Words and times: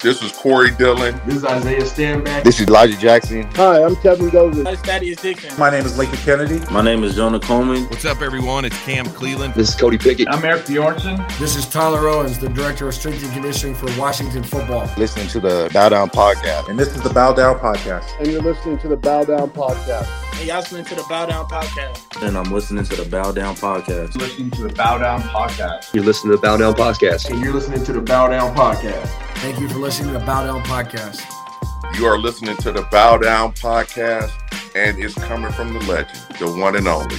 This 0.00 0.22
is 0.22 0.30
Corey 0.30 0.70
Dillon. 0.70 1.20
This 1.26 1.38
is 1.38 1.44
Isaiah 1.44 1.82
Stanback. 1.82 2.44
This 2.44 2.60
is 2.60 2.68
Elijah 2.68 2.96
Jackson. 2.96 3.42
Hi, 3.56 3.82
I'm 3.82 3.96
Kevin 3.96 4.30
Dover. 4.30 4.62
This 4.62 4.74
is 4.74 4.80
Thaddeus 4.82 5.20
Dixon. 5.20 5.58
My 5.58 5.70
name 5.70 5.84
is 5.84 5.98
Lincoln 5.98 6.18
Kennedy. 6.18 6.60
My 6.72 6.82
name 6.82 7.02
is 7.02 7.16
Jonah 7.16 7.40
Coleman. 7.40 7.82
What's 7.88 8.04
up, 8.04 8.22
everyone? 8.22 8.64
It's 8.64 8.80
Cam 8.84 9.06
Cleveland. 9.06 9.54
This 9.54 9.70
is 9.70 9.74
Cody 9.74 9.98
Pickett. 9.98 10.28
I'm 10.30 10.44
Eric 10.44 10.66
Bjornson. 10.66 11.18
This 11.40 11.56
is 11.56 11.68
Tyler 11.68 12.06
Owens, 12.08 12.38
the 12.38 12.48
Director 12.48 12.86
of 12.86 12.94
Strength 12.94 13.24
and 13.24 13.32
Conditioning 13.32 13.74
for 13.74 13.86
Washington 13.98 14.44
Football. 14.44 14.88
Listening 14.96 15.26
to 15.30 15.40
the 15.40 15.68
Bow 15.74 15.88
Down 15.88 16.10
Podcast. 16.10 16.68
And 16.68 16.78
this 16.78 16.94
is 16.94 17.02
the 17.02 17.10
Bow 17.10 17.32
Down 17.32 17.58
Podcast. 17.58 18.20
And 18.20 18.28
you're 18.28 18.40
listening 18.40 18.78
to 18.78 18.86
the 18.86 18.96
Bow 18.96 19.24
Down 19.24 19.50
Podcast. 19.50 20.04
Hey, 20.34 20.46
y'all 20.46 20.58
listening 20.58 20.84
to 20.84 20.94
the 20.94 21.04
Bow 21.08 21.26
Down 21.26 21.48
Podcast. 21.48 22.24
And 22.24 22.38
I'm 22.38 22.52
listening 22.52 22.84
to 22.84 22.94
the 22.94 23.10
Bow 23.10 23.32
Down 23.32 23.56
Podcast. 23.56 24.14
Listening 24.14 24.52
to 24.52 24.62
the 24.68 24.74
Bow 24.74 24.98
Down 24.98 25.22
Podcast. 25.22 25.92
You're 25.92 26.04
listening 26.04 26.34
to 26.34 26.36
the 26.36 26.42
Bow 26.42 26.56
Down 26.56 26.74
Podcast. 26.74 27.30
And 27.30 27.40
you're 27.42 27.52
listening 27.52 27.82
to 27.82 27.92
the 27.92 28.00
Bow 28.00 28.28
Down 28.28 28.54
Podcast. 28.54 29.08
Thank 29.38 29.60
you 29.60 29.68
for 29.68 29.74
listening 29.74 29.87
to 29.88 30.04
the 30.04 30.18
Bow 30.18 30.44
Down 30.44 30.62
Podcast. 30.64 31.24
You 31.98 32.04
are 32.04 32.18
listening 32.18 32.58
to 32.58 32.72
the 32.72 32.82
Bow 32.90 33.16
Down 33.16 33.52
Podcast, 33.52 34.30
and 34.76 35.02
it's 35.02 35.14
coming 35.14 35.50
from 35.50 35.72
the 35.72 35.80
legend, 35.80 36.18
the 36.38 36.46
one 36.46 36.76
and 36.76 36.86
only, 36.86 37.16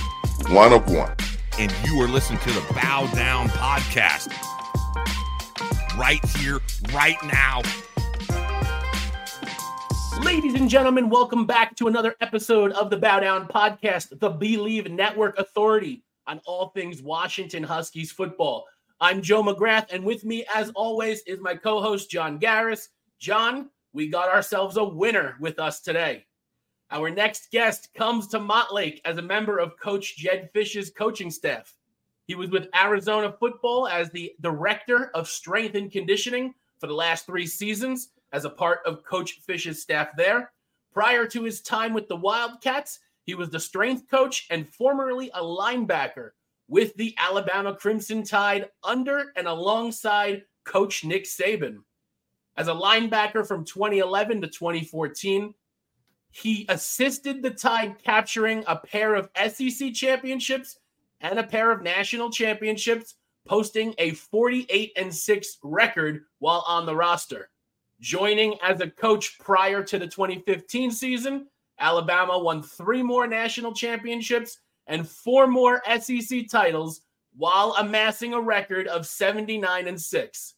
one 0.49 0.71
of 0.71 0.87
one. 0.87 1.15
And 1.57 1.73
you 1.85 1.99
are 1.99 2.07
listening 2.07 2.37
to 2.41 2.51
the 2.51 2.73
Bow 2.75 3.09
Down 3.15 3.49
Podcast. 3.49 4.27
Right 5.97 6.23
here, 6.37 6.59
right 6.93 7.17
now. 7.23 7.63
Ladies 10.21 10.53
and 10.53 10.69
gentlemen, 10.69 11.09
welcome 11.09 11.47
back 11.47 11.75
to 11.77 11.87
another 11.87 12.15
episode 12.21 12.71
of 12.73 12.91
the 12.91 12.97
Bow 12.97 13.19
Down 13.19 13.47
Podcast, 13.47 14.19
the 14.19 14.29
Believe 14.29 14.91
Network 14.91 15.39
Authority 15.39 16.03
on 16.27 16.39
all 16.45 16.69
things 16.69 17.01
Washington 17.01 17.63
Huskies 17.63 18.11
football. 18.11 18.67
I'm 19.01 19.21
Joe 19.21 19.41
McGrath, 19.41 19.93
and 19.93 20.03
with 20.03 20.25
me, 20.25 20.45
as 20.53 20.71
always, 20.71 21.21
is 21.21 21.39
my 21.39 21.55
co 21.55 21.81
host, 21.81 22.11
John 22.11 22.37
Garris. 22.37 22.89
John, 23.17 23.69
we 23.93 24.09
got 24.09 24.27
ourselves 24.27 24.75
a 24.75 24.83
winner 24.83 25.37
with 25.39 25.57
us 25.57 25.79
today. 25.79 26.25
Our 26.91 27.09
next 27.09 27.49
guest 27.49 27.93
comes 27.93 28.27
to 28.27 28.39
Montlake 28.39 28.99
as 29.05 29.17
a 29.17 29.21
member 29.21 29.57
of 29.57 29.79
Coach 29.79 30.17
Jedd 30.17 30.49
Fisch's 30.53 30.89
coaching 30.89 31.31
staff. 31.31 31.73
He 32.27 32.35
was 32.35 32.49
with 32.49 32.67
Arizona 32.75 33.33
football 33.39 33.87
as 33.87 34.09
the 34.09 34.33
director 34.41 35.11
of 35.13 35.29
strength 35.29 35.75
and 35.75 35.89
conditioning 35.89 36.53
for 36.77 36.87
the 36.87 36.93
last 36.93 37.25
three 37.25 37.47
seasons 37.47 38.09
as 38.33 38.43
a 38.43 38.49
part 38.49 38.79
of 38.85 39.05
Coach 39.05 39.39
Fisch's 39.47 39.81
staff 39.81 40.09
there. 40.17 40.51
Prior 40.91 41.25
to 41.25 41.43
his 41.43 41.61
time 41.61 41.93
with 41.93 42.09
the 42.09 42.17
Wildcats, 42.17 42.99
he 43.23 43.33
was 43.33 43.49
the 43.49 43.61
strength 43.61 44.09
coach 44.11 44.45
and 44.49 44.67
formerly 44.67 45.31
a 45.35 45.41
linebacker 45.41 46.31
with 46.69 46.95
the 46.95 47.15
Alabama 47.17 47.75
Crimson 47.75 48.23
Tide 48.23 48.69
under 48.83 49.33
and 49.35 49.47
alongside 49.47 50.43
Coach 50.63 51.03
Nick 51.03 51.25
Saban. 51.25 51.79
As 52.55 52.67
a 52.67 52.73
linebacker 52.73 53.45
from 53.45 53.65
2011 53.65 54.41
to 54.41 54.47
2014, 54.47 55.53
he 56.29 56.65
assisted 56.69 57.41
the 57.41 57.49
Tide 57.49 57.95
capturing 58.03 58.63
a 58.67 58.75
pair 58.75 59.15
of 59.15 59.29
SEC 59.51 59.93
championships 59.93 60.77
and 61.21 61.39
a 61.39 61.43
pair 61.43 61.71
of 61.71 61.81
national 61.81 62.29
championships, 62.29 63.15
posting 63.47 63.95
a 63.97 64.11
48 64.11 64.91
and 64.95 65.13
6 65.13 65.57
record 65.63 66.25
while 66.37 66.63
on 66.67 66.85
the 66.85 66.95
roster. 66.95 67.49
Joining 67.99 68.55
as 68.61 68.79
a 68.79 68.89
coach 68.89 69.39
prior 69.39 69.83
to 69.83 69.97
the 69.97 70.07
2015 70.07 70.91
season, 70.91 71.47
Alabama 71.79 72.37
won 72.37 72.61
three 72.61 73.01
more 73.01 73.25
national 73.25 73.73
championships 73.73 74.59
and 74.89 75.07
four 75.07 75.47
more 75.47 75.81
SEC 76.01 76.49
titles 76.49 77.01
while 77.37 77.75
amassing 77.77 78.33
a 78.33 78.41
record 78.41 78.87
of 78.87 79.07
79 79.07 79.87
and 79.87 80.01
6. 80.01 80.53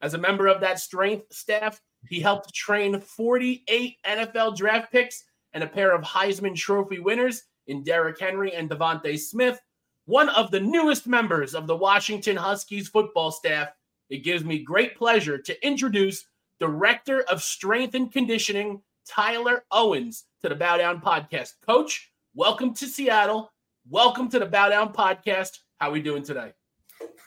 As 0.00 0.14
a 0.14 0.18
member 0.18 0.48
of 0.48 0.60
that 0.60 0.80
strength 0.80 1.32
staff, 1.32 1.80
he 2.08 2.18
helped 2.18 2.54
train 2.54 2.98
48 2.98 3.96
NFL 4.04 4.56
draft 4.56 4.90
picks 4.90 5.24
and 5.52 5.62
a 5.62 5.68
pair 5.68 5.94
of 5.94 6.02
Heisman 6.02 6.56
Trophy 6.56 6.98
winners 6.98 7.44
in 7.66 7.84
Derrick 7.84 8.18
Henry 8.18 8.54
and 8.54 8.68
DeVonta 8.68 9.18
Smith, 9.18 9.60
one 10.06 10.28
of 10.30 10.50
the 10.50 10.60
newest 10.60 11.06
members 11.06 11.54
of 11.54 11.66
the 11.66 11.76
Washington 11.76 12.36
Huskies 12.36 12.88
football 12.88 13.30
staff. 13.30 13.68
It 14.08 14.18
gives 14.18 14.44
me 14.44 14.58
great 14.60 14.96
pleasure 14.96 15.38
to 15.38 15.66
introduce 15.66 16.26
Director 16.60 17.22
of 17.22 17.42
Strength 17.42 17.94
and 17.94 18.12
Conditioning, 18.12 18.80
Tyler 19.06 19.64
Owens, 19.70 20.24
to 20.42 20.48
the 20.48 20.54
Bow 20.54 20.78
Down 20.78 21.00
Podcast. 21.00 21.54
Coach, 21.66 22.12
welcome 22.34 22.72
to 22.74 22.86
Seattle. 22.86 23.52
Welcome 23.88 24.28
to 24.30 24.40
the 24.40 24.46
Bow 24.46 24.68
Down 24.68 24.92
Podcast. 24.92 25.60
How 25.78 25.90
are 25.90 25.92
we 25.92 26.02
doing 26.02 26.24
today? 26.24 26.52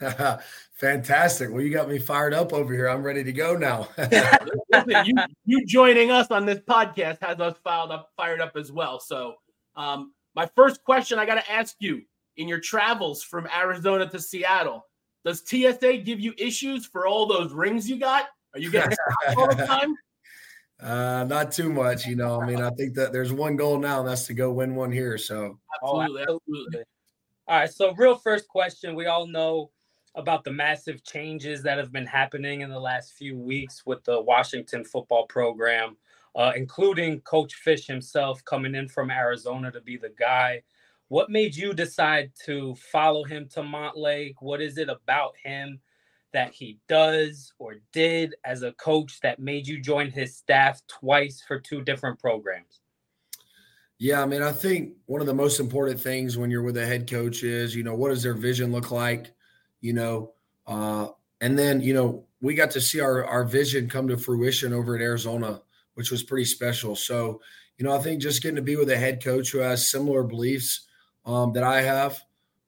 Fantastic. 0.74 1.50
Well, 1.50 1.62
you 1.62 1.72
got 1.72 1.88
me 1.88 2.00
fired 2.00 2.34
up 2.34 2.52
over 2.52 2.74
here. 2.74 2.88
I'm 2.88 3.02
ready 3.02 3.24
to 3.24 3.31
go 3.31 3.56
now. 3.56 3.88
Listen, 3.97 5.06
you, 5.06 5.16
you 5.46 5.66
joining 5.66 6.12
us 6.12 6.31
on 6.31 6.46
this 6.46 6.59
podcast 6.59 7.20
has 7.22 7.40
us 7.40 7.56
fired 7.64 7.92
up, 7.92 8.09
fired 8.18 8.42
up 8.42 8.58
as 8.58 8.74
well. 8.74 9.00
So, 9.00 9.36
um, 9.78 10.12
my 10.36 10.50
first 10.53 10.84
question 10.84 11.18
I 11.18 11.25
got 11.25 11.36
to 11.36 11.50
ask 11.50 11.75
you 11.80 12.02
in 12.36 12.50
your 12.50 12.59
travels 12.59 13.24
from 13.24 13.47
Arizona 13.56 14.09
to 14.09 14.20
Seattle, 14.20 14.86
does 15.24 15.41
TSA 15.46 16.00
give 16.00 16.20
you 16.20 16.34
issues 16.38 16.86
for 16.86 17.08
all 17.08 17.26
those 17.26 17.53
rings 17.53 17.90
you 17.90 18.00
got? 18.00 18.26
Are 18.53 18.59
you 18.59 18.70
getting 18.70 18.97
all 19.38 19.47
the 19.47 19.66
time? 19.66 19.96
Uh, 20.81 21.25
not 21.25 21.51
too 21.51 21.72
much, 21.72 22.07
you 22.07 22.16
know. 22.16 22.41
I 22.41 22.45
mean, 22.45 22.62
I 22.62 22.69
think 22.72 22.94
that 22.95 23.12
there's 23.12 23.34
one 23.34 23.57
goal 23.57 23.78
now, 23.79 24.00
and 24.00 24.07
that's 24.07 24.25
to 24.28 24.34
go 24.34 24.51
win 24.51 24.75
one 24.75 24.91
here. 24.91 25.17
So 25.17 25.59
absolutely, 25.84 26.25
oh, 26.28 26.40
absolutely. 26.47 26.84
All 27.47 27.59
right. 27.59 27.72
So, 27.72 27.94
real 27.95 28.16
first 28.16 28.47
question: 28.47 28.95
We 28.95 29.07
all 29.07 29.28
know 29.28 29.72
about 30.16 30.44
the 30.44 30.51
massive 30.51 31.03
changes 31.03 31.62
that 31.63 31.78
have 31.78 31.91
been 31.91 32.06
happening 32.06 32.62
in 32.62 32.69
the 32.69 32.79
last 32.79 33.13
few 33.13 33.38
weeks 33.38 33.85
with 33.85 34.03
the 34.06 34.22
Washington 34.22 34.85
football 34.85 35.25
program, 35.28 35.97
uh, 36.35 36.53
including 36.56 37.19
Coach 37.22 37.53
Fisch 37.66 37.85
himself 37.85 38.44
coming 38.46 38.73
in 38.73 38.88
from 38.88 39.11
Arizona 39.11 39.72
to 39.72 39.81
be 39.81 39.97
the 39.97 40.13
guy. 40.17 40.61
What 41.09 41.29
made 41.29 41.56
you 41.56 41.73
decide 41.73 42.31
to 42.46 42.75
follow 42.75 43.23
him 43.23 43.50
to 43.53 43.61
Montlake? 43.61 44.35
What 44.40 44.61
is 44.61 44.78
it 44.78 44.90
about 44.90 45.34
him 45.44 45.79
that 46.34 46.53
he 46.53 46.79
does 46.88 47.53
or 47.59 47.75
did 47.91 48.35
as 48.45 48.63
a 48.63 48.73
coach 48.73 49.19
that 49.22 49.40
made 49.40 49.67
you 49.67 49.81
join 49.81 50.12
his 50.12 50.35
staff 50.35 50.81
twice 50.88 51.44
for 51.47 51.59
two 51.59 51.81
different 51.81 52.19
programs? 52.19 52.81
Yeah, 53.97 54.22
I 54.22 54.25
mean, 54.25 54.41
I 54.41 54.53
think 54.53 54.94
one 55.07 55.19
of 55.19 55.28
the 55.28 55.34
most 55.34 55.59
important 55.59 56.00
things 56.00 56.38
when 56.38 56.50
you're 56.50 56.63
with 56.63 56.78
a 56.78 56.85
head 56.85 57.09
coach 57.09 57.44
is, 57.44 57.75
you 57.75 57.84
know, 57.84 57.95
what 57.95 58.09
does 58.09 58.23
their 58.23 58.34
vision 58.34 58.72
look 58.72 58.91
like? 58.91 59.34
You 59.81 59.94
know, 59.94 60.34
uh, 60.66 61.09
and 61.41 61.59
then, 61.59 61.81
you 61.81 61.94
know, 61.94 62.25
we 62.41 62.53
got 62.53 62.72
to 62.72 62.81
see 62.81 63.01
our, 63.01 63.25
our 63.25 63.44
vision 63.44 63.90
come 63.90 64.07
to 64.07 64.17
fruition 64.17 64.72
over 64.72 64.96
at 64.96 65.01
Arizona, 65.01 65.61
which 65.96 66.11
was 66.11 66.23
pretty 66.23 66.46
special. 66.46 66.96
So, 66.96 67.41
you 67.78 67.85
know, 67.85 67.94
I 67.94 68.00
think 68.00 68.22
just 68.22 68.41
getting 68.41 68.56
to 68.56 68.61
be 68.61 68.78
with 68.78 68.90
a 68.90 68.97
head 68.97 69.23
coach 69.23 69.51
who 69.51 69.59
has 69.59 69.91
similar 69.91 70.23
beliefs 70.23 70.88
um, 71.25 71.51
that 71.53 71.63
I 71.63 71.81
have 71.81 72.22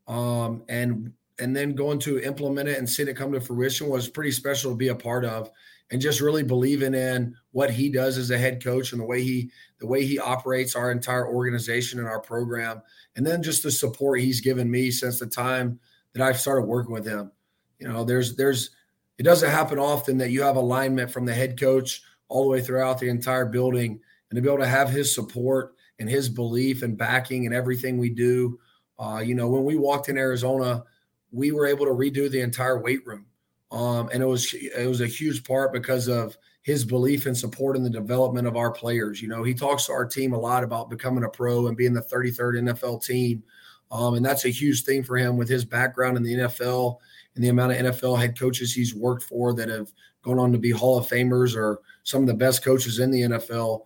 um, 0.07 0.63
and 0.67 1.13
and 1.41 1.55
then 1.55 1.73
going 1.73 1.99
to 1.99 2.19
implement 2.19 2.69
it 2.69 2.77
and 2.77 2.89
seeing 2.89 3.09
it 3.09 3.17
come 3.17 3.31
to 3.31 3.41
fruition 3.41 3.89
was 3.89 4.07
pretty 4.07 4.31
special 4.31 4.71
to 4.71 4.77
be 4.77 4.89
a 4.89 4.95
part 4.95 5.25
of 5.25 5.49
and 5.91 6.01
just 6.01 6.21
really 6.21 6.43
believing 6.43 6.93
in 6.93 7.35
what 7.51 7.69
he 7.69 7.89
does 7.89 8.17
as 8.17 8.31
a 8.31 8.37
head 8.37 8.63
coach 8.63 8.91
and 8.93 9.01
the 9.01 9.05
way 9.05 9.21
he 9.21 9.51
the 9.79 9.87
way 9.87 10.05
he 10.05 10.17
operates 10.19 10.75
our 10.75 10.91
entire 10.91 11.27
organization 11.27 11.99
and 11.99 12.07
our 12.07 12.21
program. 12.21 12.81
And 13.15 13.25
then 13.25 13.43
just 13.43 13.63
the 13.63 13.71
support 13.71 14.21
he's 14.21 14.39
given 14.39 14.71
me 14.71 14.89
since 14.89 15.19
the 15.19 15.27
time 15.27 15.79
that 16.13 16.21
I've 16.21 16.39
started 16.39 16.65
working 16.65 16.93
with 16.93 17.05
him. 17.05 17.31
You 17.79 17.89
know 17.89 18.03
there's 18.03 18.35
there's 18.35 18.69
it 19.17 19.23
doesn't 19.23 19.51
happen 19.51 19.79
often 19.79 20.17
that 20.19 20.31
you 20.31 20.41
have 20.43 20.55
alignment 20.55 21.11
from 21.11 21.25
the 21.25 21.33
head 21.33 21.59
coach 21.59 22.03
all 22.29 22.43
the 22.43 22.49
way 22.49 22.61
throughout 22.61 22.99
the 22.99 23.09
entire 23.09 23.45
building 23.45 23.99
and 24.29 24.37
to 24.37 24.41
be 24.41 24.47
able 24.47 24.59
to 24.59 24.67
have 24.67 24.89
his 24.89 25.13
support 25.13 25.75
and 25.99 26.09
his 26.09 26.29
belief 26.29 26.83
and 26.83 26.97
backing 26.97 27.45
and 27.45 27.53
everything 27.53 27.97
we 27.97 28.09
do. 28.09 28.57
Uh, 28.97 29.19
you 29.19 29.35
know 29.35 29.49
when 29.49 29.65
we 29.65 29.75
walked 29.75 30.07
in 30.07 30.17
Arizona 30.17 30.83
we 31.31 31.51
were 31.51 31.65
able 31.65 31.85
to 31.85 31.91
redo 31.91 32.29
the 32.29 32.41
entire 32.41 32.79
weight 32.79 33.05
room. 33.05 33.25
Um, 33.71 34.09
and 34.11 34.21
it 34.21 34.25
was 34.25 34.53
it 34.53 34.87
was 34.87 35.01
a 35.01 35.07
huge 35.07 35.43
part 35.43 35.71
because 35.71 36.09
of 36.09 36.37
his 36.61 36.85
belief 36.85 37.25
and 37.25 37.37
support 37.37 37.75
in 37.75 37.83
the 37.83 37.89
development 37.89 38.47
of 38.47 38.57
our 38.57 38.71
players. 38.71 39.21
You 39.21 39.29
know, 39.29 39.43
he 39.43 39.53
talks 39.53 39.85
to 39.85 39.93
our 39.93 40.05
team 40.05 40.33
a 40.33 40.39
lot 40.39 40.63
about 40.63 40.89
becoming 40.89 41.23
a 41.23 41.29
pro 41.29 41.67
and 41.67 41.77
being 41.77 41.93
the 41.93 42.01
33rd 42.01 42.69
NFL 42.69 43.03
team. 43.03 43.43
Um, 43.91 44.13
and 44.13 44.25
that's 44.25 44.45
a 44.45 44.49
huge 44.49 44.83
thing 44.83 45.03
for 45.03 45.17
him 45.17 45.37
with 45.37 45.49
his 45.49 45.65
background 45.65 46.17
in 46.17 46.23
the 46.23 46.35
NFL 46.35 46.97
and 47.35 47.43
the 47.43 47.49
amount 47.49 47.73
of 47.73 47.77
NFL 47.77 48.19
head 48.19 48.39
coaches 48.39 48.73
he's 48.73 48.95
worked 48.95 49.23
for 49.23 49.53
that 49.53 49.69
have 49.69 49.91
gone 50.21 50.39
on 50.39 50.51
to 50.51 50.57
be 50.57 50.71
Hall 50.71 50.97
of 50.97 51.07
Famers 51.07 51.55
or 51.55 51.79
some 52.03 52.21
of 52.21 52.27
the 52.27 52.33
best 52.33 52.63
coaches 52.63 52.99
in 52.99 53.11
the 53.11 53.21
NFL. 53.21 53.85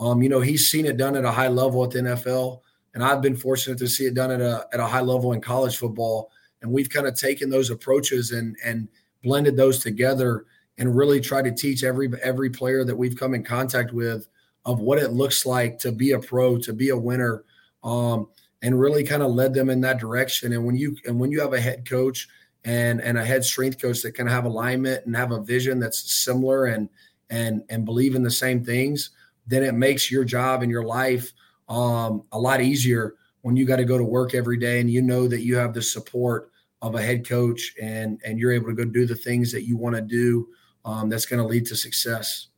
Um, 0.00 0.22
you 0.22 0.28
know, 0.28 0.40
he's 0.40 0.70
seen 0.70 0.86
it 0.86 0.96
done 0.96 1.16
at 1.16 1.24
a 1.24 1.30
high 1.30 1.48
level 1.48 1.84
at 1.84 1.90
the 1.90 2.00
NFL, 2.00 2.60
and 2.94 3.04
I've 3.04 3.22
been 3.22 3.36
fortunate 3.36 3.78
to 3.78 3.86
see 3.86 4.06
it 4.06 4.14
done 4.14 4.30
at 4.30 4.40
a 4.40 4.66
at 4.72 4.80
a 4.80 4.86
high 4.86 5.00
level 5.00 5.32
in 5.32 5.40
college 5.40 5.76
football. 5.76 6.30
And 6.64 6.72
we've 6.72 6.88
kind 6.88 7.06
of 7.06 7.14
taken 7.14 7.50
those 7.50 7.70
approaches 7.70 8.32
and 8.32 8.56
and 8.64 8.88
blended 9.22 9.56
those 9.56 9.80
together 9.80 10.46
and 10.78 10.96
really 10.96 11.20
try 11.20 11.42
to 11.42 11.52
teach 11.52 11.84
every 11.84 12.10
every 12.22 12.48
player 12.48 12.84
that 12.84 12.96
we've 12.96 13.16
come 13.16 13.34
in 13.34 13.44
contact 13.44 13.92
with 13.92 14.26
of 14.64 14.80
what 14.80 14.98
it 14.98 15.12
looks 15.12 15.44
like 15.44 15.78
to 15.80 15.92
be 15.92 16.12
a 16.12 16.18
pro, 16.18 16.56
to 16.56 16.72
be 16.72 16.88
a 16.88 16.96
winner, 16.96 17.44
um, 17.84 18.28
and 18.62 18.80
really 18.80 19.04
kind 19.04 19.22
of 19.22 19.32
led 19.32 19.52
them 19.52 19.68
in 19.68 19.82
that 19.82 20.00
direction. 20.00 20.54
And 20.54 20.64
when 20.64 20.74
you 20.74 20.96
and 21.06 21.20
when 21.20 21.30
you 21.30 21.40
have 21.42 21.52
a 21.52 21.60
head 21.60 21.86
coach 21.86 22.28
and 22.64 23.00
and 23.02 23.18
a 23.18 23.24
head 23.24 23.44
strength 23.44 23.80
coach 23.80 24.00
that 24.00 24.12
can 24.12 24.26
have 24.26 24.46
alignment 24.46 25.04
and 25.04 25.14
have 25.14 25.32
a 25.32 25.42
vision 25.42 25.78
that's 25.78 26.14
similar 26.14 26.64
and 26.64 26.88
and 27.28 27.62
and 27.68 27.84
believe 27.84 28.14
in 28.14 28.22
the 28.22 28.30
same 28.30 28.64
things, 28.64 29.10
then 29.46 29.62
it 29.62 29.74
makes 29.74 30.10
your 30.10 30.24
job 30.24 30.62
and 30.62 30.70
your 30.70 30.84
life 30.84 31.30
um, 31.68 32.24
a 32.32 32.38
lot 32.38 32.62
easier 32.62 33.16
when 33.42 33.54
you 33.54 33.66
got 33.66 33.76
to 33.76 33.84
go 33.84 33.98
to 33.98 34.04
work 34.04 34.34
every 34.34 34.56
day 34.56 34.80
and 34.80 34.90
you 34.90 35.02
know 35.02 35.28
that 35.28 35.42
you 35.42 35.56
have 35.56 35.74
the 35.74 35.82
support 35.82 36.50
of 36.84 36.94
a 36.94 37.02
head 37.02 37.26
coach 37.26 37.74
and 37.80 38.20
and 38.24 38.38
you're 38.38 38.52
able 38.52 38.66
to 38.66 38.74
go 38.74 38.84
do 38.84 39.06
the 39.06 39.16
things 39.16 39.50
that 39.50 39.62
you 39.62 39.76
want 39.76 39.96
to 39.96 40.02
do 40.02 40.46
um, 40.84 41.08
that's 41.08 41.24
going 41.24 41.40
to 41.40 41.46
lead 41.46 41.64
to 41.66 41.74
success. 41.74 42.48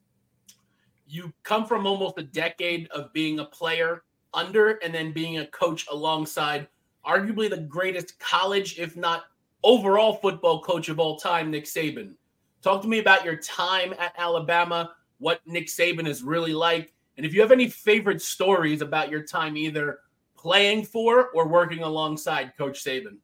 You 1.06 1.32
come 1.44 1.64
from 1.64 1.86
almost 1.86 2.18
a 2.18 2.24
decade 2.24 2.88
of 2.88 3.12
being 3.12 3.38
a 3.38 3.44
player 3.44 4.02
under 4.34 4.72
and 4.82 4.92
then 4.92 5.12
being 5.12 5.38
a 5.38 5.46
coach 5.46 5.86
alongside 5.90 6.66
arguably 7.06 7.48
the 7.48 7.58
greatest 7.58 8.18
college, 8.18 8.80
if 8.80 8.96
not 8.96 9.26
overall 9.62 10.14
football 10.14 10.60
coach 10.60 10.88
of 10.88 10.98
all 10.98 11.16
time, 11.16 11.52
Nick 11.52 11.64
Saban. 11.64 12.16
Talk 12.62 12.82
to 12.82 12.88
me 12.88 12.98
about 12.98 13.24
your 13.24 13.36
time 13.36 13.94
at 13.96 14.12
Alabama, 14.18 14.90
what 15.18 15.40
Nick 15.46 15.68
Saban 15.68 16.08
is 16.08 16.24
really 16.24 16.52
like, 16.52 16.92
and 17.16 17.24
if 17.24 17.32
you 17.32 17.40
have 17.40 17.52
any 17.52 17.68
favorite 17.68 18.20
stories 18.20 18.82
about 18.82 19.08
your 19.08 19.22
time 19.22 19.56
either 19.56 20.00
playing 20.36 20.84
for 20.84 21.30
or 21.30 21.46
working 21.46 21.82
alongside 21.82 22.52
Coach 22.58 22.84
Saban. 22.84 23.18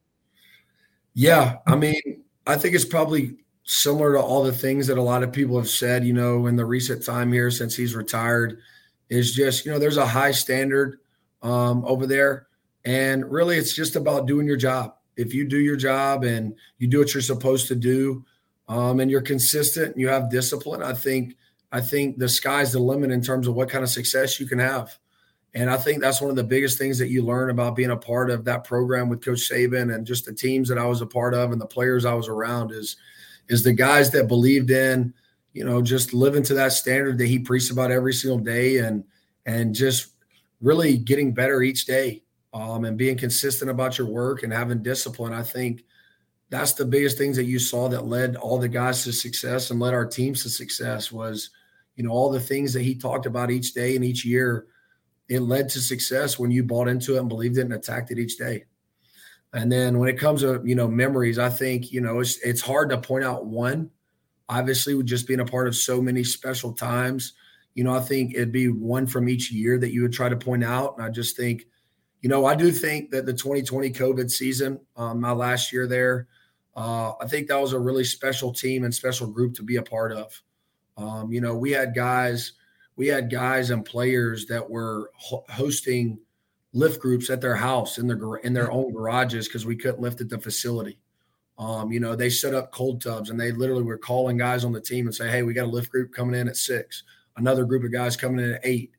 Yeah, 1.13 1.57
I 1.67 1.75
mean, 1.75 2.23
I 2.47 2.57
think 2.57 2.75
it's 2.75 2.85
probably 2.85 3.37
similar 3.63 4.13
to 4.13 4.21
all 4.21 4.43
the 4.43 4.51
things 4.51 4.87
that 4.87 4.97
a 4.97 5.01
lot 5.01 5.23
of 5.23 5.31
people 5.31 5.57
have 5.57 5.69
said, 5.69 6.03
you 6.03 6.13
know, 6.13 6.47
in 6.47 6.55
the 6.55 6.65
recent 6.65 7.05
time 7.05 7.31
here 7.31 7.51
since 7.51 7.75
he's 7.75 7.95
retired, 7.95 8.59
is 9.09 9.33
just, 9.33 9.65
you 9.65 9.71
know, 9.71 9.79
there's 9.79 9.97
a 9.97 10.05
high 10.05 10.31
standard 10.31 10.99
um, 11.41 11.85
over 11.85 12.07
there. 12.07 12.47
And 12.85 13.29
really, 13.31 13.57
it's 13.57 13.73
just 13.73 13.95
about 13.95 14.25
doing 14.27 14.47
your 14.47 14.57
job. 14.57 14.95
If 15.15 15.33
you 15.33 15.47
do 15.47 15.59
your 15.59 15.75
job 15.77 16.23
and 16.23 16.55
you 16.79 16.87
do 16.87 16.99
what 16.99 17.13
you're 17.13 17.21
supposed 17.21 17.67
to 17.67 17.75
do, 17.75 18.25
um, 18.67 18.99
and 18.99 19.11
you're 19.11 19.21
consistent 19.21 19.91
and 19.93 20.01
you 20.01 20.07
have 20.07 20.29
discipline, 20.31 20.81
I 20.81 20.93
think 20.93 21.35
I 21.71 21.81
think 21.81 22.17
the 22.17 22.29
sky's 22.29 22.71
the 22.73 22.79
limit 22.79 23.11
in 23.11 23.21
terms 23.21 23.47
of 23.47 23.55
what 23.55 23.69
kind 23.69 23.83
of 23.83 23.89
success 23.89 24.39
you 24.39 24.47
can 24.47 24.59
have. 24.59 24.97
And 25.55 25.69
I 25.69 25.77
think 25.77 26.01
that's 26.01 26.19
one 26.19 26.31
of 26.31 26.35
the 26.35 26.43
biggest 26.43 26.79
things 26.79 26.97
that 26.97 27.09
you 27.09 27.21
learn 27.23 27.51
about 27.51 27.75
being 27.75 27.91
a 27.91 27.97
part 27.97 28.31
of 28.31 28.43
that 28.45 28.63
program 28.63 29.07
with 29.07 29.23
Coach 29.23 29.49
Saban 29.49 29.93
and 29.93 30.05
just 30.05 30.25
the 30.25 30.33
teams 30.33 30.67
that 30.69 30.79
I 30.79 30.85
was 30.85 31.01
a 31.01 31.05
part 31.05 31.33
of 31.33 31.51
and 31.51 31.61
the 31.61 31.67
players 31.67 32.05
I 32.05 32.13
was 32.13 32.27
around 32.27 32.71
is 32.71 32.97
is 33.49 33.63
the 33.63 33.73
guys 33.73 34.09
that 34.11 34.27
believed 34.27 34.71
in, 34.71 35.13
you 35.51 35.65
know, 35.65 35.81
just 35.81 36.13
living 36.13 36.43
to 36.43 36.53
that 36.55 36.71
standard 36.71 37.17
that 37.17 37.27
he 37.27 37.37
preached 37.37 37.71
about 37.71 37.91
every 37.91 38.13
single 38.13 38.39
day 38.39 38.77
and 38.77 39.03
and 39.45 39.75
just 39.75 40.13
really 40.61 40.97
getting 40.97 41.33
better 41.33 41.61
each 41.61 41.85
day 41.85 42.23
um, 42.53 42.85
and 42.85 42.97
being 42.97 43.17
consistent 43.17 43.69
about 43.69 43.97
your 43.97 44.07
work 44.07 44.43
and 44.43 44.53
having 44.53 44.81
discipline. 44.81 45.33
I 45.33 45.43
think 45.43 45.83
that's 46.49 46.73
the 46.73 46.85
biggest 46.85 47.17
things 47.17 47.35
that 47.35 47.45
you 47.45 47.59
saw 47.59 47.89
that 47.89 48.05
led 48.05 48.35
all 48.35 48.57
the 48.57 48.69
guys 48.69 49.03
to 49.03 49.11
success 49.11 49.71
and 49.71 49.79
led 49.79 49.93
our 49.93 50.05
teams 50.05 50.43
to 50.43 50.49
success 50.49 51.11
was, 51.11 51.49
you 51.95 52.03
know, 52.03 52.11
all 52.11 52.31
the 52.31 52.39
things 52.39 52.73
that 52.73 52.83
he 52.83 52.95
talked 52.95 53.25
about 53.25 53.51
each 53.51 53.73
day 53.73 53.95
and 53.95 54.05
each 54.05 54.23
year. 54.23 54.67
It 55.29 55.39
led 55.39 55.69
to 55.69 55.79
success 55.79 56.37
when 56.37 56.51
you 56.51 56.63
bought 56.63 56.87
into 56.87 57.15
it 57.15 57.19
and 57.19 57.29
believed 57.29 57.57
it 57.57 57.61
and 57.61 57.73
attacked 57.73 58.11
it 58.11 58.19
each 58.19 58.37
day. 58.37 58.65
And 59.53 59.71
then 59.71 59.99
when 59.99 60.09
it 60.09 60.17
comes 60.17 60.41
to 60.41 60.61
you 60.65 60.75
know 60.75 60.87
memories, 60.87 61.39
I 61.39 61.49
think 61.49 61.91
you 61.91 62.01
know 62.01 62.19
it's 62.19 62.37
it's 62.37 62.61
hard 62.61 62.89
to 62.89 62.97
point 62.97 63.23
out 63.23 63.45
one. 63.45 63.91
Obviously, 64.49 64.95
with 64.95 65.05
just 65.05 65.27
being 65.27 65.39
a 65.39 65.45
part 65.45 65.67
of 65.67 65.75
so 65.75 66.01
many 66.01 66.23
special 66.23 66.73
times, 66.73 67.33
you 67.75 67.83
know, 67.83 67.93
I 67.93 67.99
think 67.99 68.33
it'd 68.33 68.51
be 68.51 68.67
one 68.67 69.07
from 69.07 69.29
each 69.29 69.51
year 69.51 69.77
that 69.79 69.91
you 69.91 70.01
would 70.01 70.13
try 70.13 70.29
to 70.29 70.35
point 70.35 70.63
out. 70.63 70.95
And 70.97 71.05
I 71.05 71.09
just 71.09 71.37
think, 71.37 71.65
you 72.21 72.29
know, 72.29 72.45
I 72.45 72.55
do 72.55 72.71
think 72.71 73.11
that 73.11 73.25
the 73.25 73.33
2020 73.33 73.91
COVID 73.91 74.29
season, 74.29 74.79
um, 74.95 75.21
my 75.21 75.31
last 75.31 75.71
year 75.71 75.87
there, 75.87 76.27
uh, 76.75 77.13
I 77.21 77.27
think 77.27 77.47
that 77.47 77.61
was 77.61 77.73
a 77.73 77.79
really 77.79 78.03
special 78.03 78.51
team 78.51 78.83
and 78.83 78.93
special 78.93 79.27
group 79.27 79.55
to 79.55 79.63
be 79.63 79.77
a 79.77 79.83
part 79.83 80.11
of. 80.11 80.41
Um, 80.97 81.31
you 81.31 81.41
know, 81.41 81.55
we 81.55 81.71
had 81.71 81.95
guys, 81.95 82.53
we 82.95 83.07
had 83.07 83.31
guys 83.31 83.69
and 83.69 83.85
players 83.85 84.45
that 84.47 84.69
were 84.69 85.11
ho- 85.15 85.45
hosting 85.49 86.19
lift 86.73 86.99
groups 86.99 87.29
at 87.29 87.41
their 87.41 87.55
house 87.55 87.97
in 87.97 88.07
their 88.07 88.35
in 88.37 88.53
their 88.53 88.71
own 88.71 88.91
garages 88.91 89.47
because 89.47 89.65
we 89.65 89.75
couldn't 89.75 90.01
lift 90.01 90.21
at 90.21 90.29
the 90.29 90.39
facility. 90.39 90.97
Um, 91.57 91.91
you 91.91 91.99
know, 91.99 92.15
they 92.15 92.29
set 92.29 92.55
up 92.55 92.71
cold 92.71 93.01
tubs 93.01 93.29
and 93.29 93.39
they 93.39 93.51
literally 93.51 93.83
were 93.83 93.97
calling 93.97 94.37
guys 94.37 94.65
on 94.65 94.71
the 94.71 94.81
team 94.81 95.05
and 95.05 95.15
say, 95.15 95.29
"Hey, 95.29 95.43
we 95.43 95.53
got 95.53 95.65
a 95.65 95.71
lift 95.71 95.91
group 95.91 96.11
coming 96.11 96.39
in 96.39 96.47
at 96.47 96.57
six, 96.57 97.03
another 97.37 97.63
group 97.63 97.83
of 97.83 97.91
guys 97.91 98.17
coming 98.17 98.43
in 98.43 98.53
at 98.53 98.61
eight. 98.63 98.91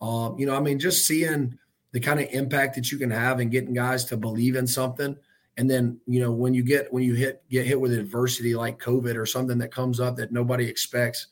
Um, 0.00 0.38
you 0.38 0.46
know, 0.46 0.56
I 0.56 0.60
mean, 0.60 0.78
just 0.78 1.06
seeing 1.06 1.56
the 1.92 2.00
kind 2.00 2.20
of 2.20 2.28
impact 2.30 2.74
that 2.74 2.90
you 2.90 2.98
can 2.98 3.10
have 3.10 3.40
and 3.40 3.50
getting 3.50 3.74
guys 3.74 4.04
to 4.06 4.16
believe 4.16 4.56
in 4.56 4.66
something, 4.66 5.16
and 5.56 5.70
then 5.70 6.00
you 6.06 6.20
know 6.20 6.32
when 6.32 6.52
you 6.52 6.64
get 6.64 6.92
when 6.92 7.04
you 7.04 7.14
hit 7.14 7.42
get 7.48 7.66
hit 7.66 7.80
with 7.80 7.92
adversity 7.92 8.54
like 8.54 8.80
COVID 8.80 9.16
or 9.16 9.26
something 9.26 9.58
that 9.58 9.72
comes 9.72 10.00
up 10.00 10.16
that 10.16 10.32
nobody 10.32 10.66
expects, 10.66 11.28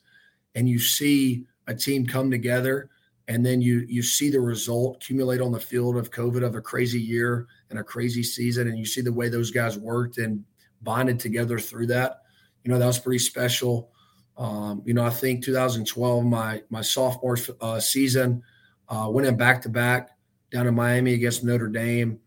and 0.55 0.69
you 0.69 0.79
see 0.79 1.45
a 1.69 1.73
team 1.73 2.05
come 2.05 2.29
together 2.29 2.89
and 3.29 3.45
then 3.45 3.61
you 3.61 3.85
you 3.87 4.01
see 4.01 4.29
the 4.29 4.41
result 4.41 4.97
accumulate 4.97 5.39
on 5.39 5.51
the 5.51 5.59
field 5.59 5.95
of 5.95 6.11
COVID 6.11 6.43
of 6.43 6.55
a 6.55 6.61
crazy 6.61 6.99
year 6.99 7.45
and 7.69 7.77
a 7.79 7.83
crazy 7.83 8.23
season, 8.23 8.67
and 8.67 8.77
you 8.77 8.85
see 8.85 9.01
the 9.01 9.13
way 9.13 9.29
those 9.29 9.51
guys 9.51 9.77
worked 9.77 10.17
and 10.17 10.43
bonded 10.81 11.19
together 11.19 11.59
through 11.59 11.85
that. 11.87 12.23
You 12.63 12.71
know 12.71 12.79
that 12.79 12.87
was 12.87 12.99
pretty 12.99 13.19
special. 13.19 13.91
Um, 14.35 14.81
you 14.83 14.95
know, 14.95 15.05
I 15.05 15.11
think 15.11 15.43
2012, 15.43 16.25
my 16.25 16.63
my 16.71 16.81
sophomore 16.81 17.37
uh, 17.61 17.79
season, 17.79 18.41
uh, 18.89 19.07
winning 19.09 19.37
back 19.37 19.61
to 19.61 19.69
back 19.69 20.09
down 20.51 20.65
in 20.65 20.73
Miami 20.73 21.13
against 21.13 21.43
Notre 21.43 21.67
Dame. 21.67 22.19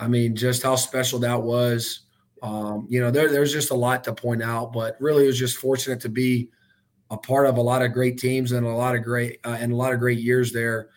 I 0.00 0.08
mean, 0.08 0.34
just 0.34 0.64
how 0.64 0.74
special 0.74 1.20
that 1.20 1.40
was. 1.40 2.00
Um, 2.42 2.86
you 2.88 3.00
know, 3.00 3.12
there, 3.12 3.30
there's 3.30 3.52
just 3.52 3.70
a 3.70 3.74
lot 3.74 4.02
to 4.04 4.12
point 4.12 4.42
out, 4.42 4.72
but 4.72 5.00
really, 5.00 5.24
it 5.24 5.28
was 5.28 5.38
just 5.38 5.58
fortunate 5.58 6.00
to 6.00 6.08
be 6.08 6.50
a 7.10 7.16
part 7.16 7.46
of 7.46 7.56
a 7.56 7.62
lot 7.62 7.82
of 7.82 7.92
great 7.92 8.18
teams 8.18 8.52
and 8.52 8.66
a 8.66 8.70
lot 8.70 8.94
of 8.94 9.02
great 9.02 9.40
uh, 9.44 9.56
and 9.58 9.72
a 9.72 9.76
lot 9.76 9.92
of 9.92 9.98
great 9.98 10.18
years 10.18 10.52
there 10.52 10.90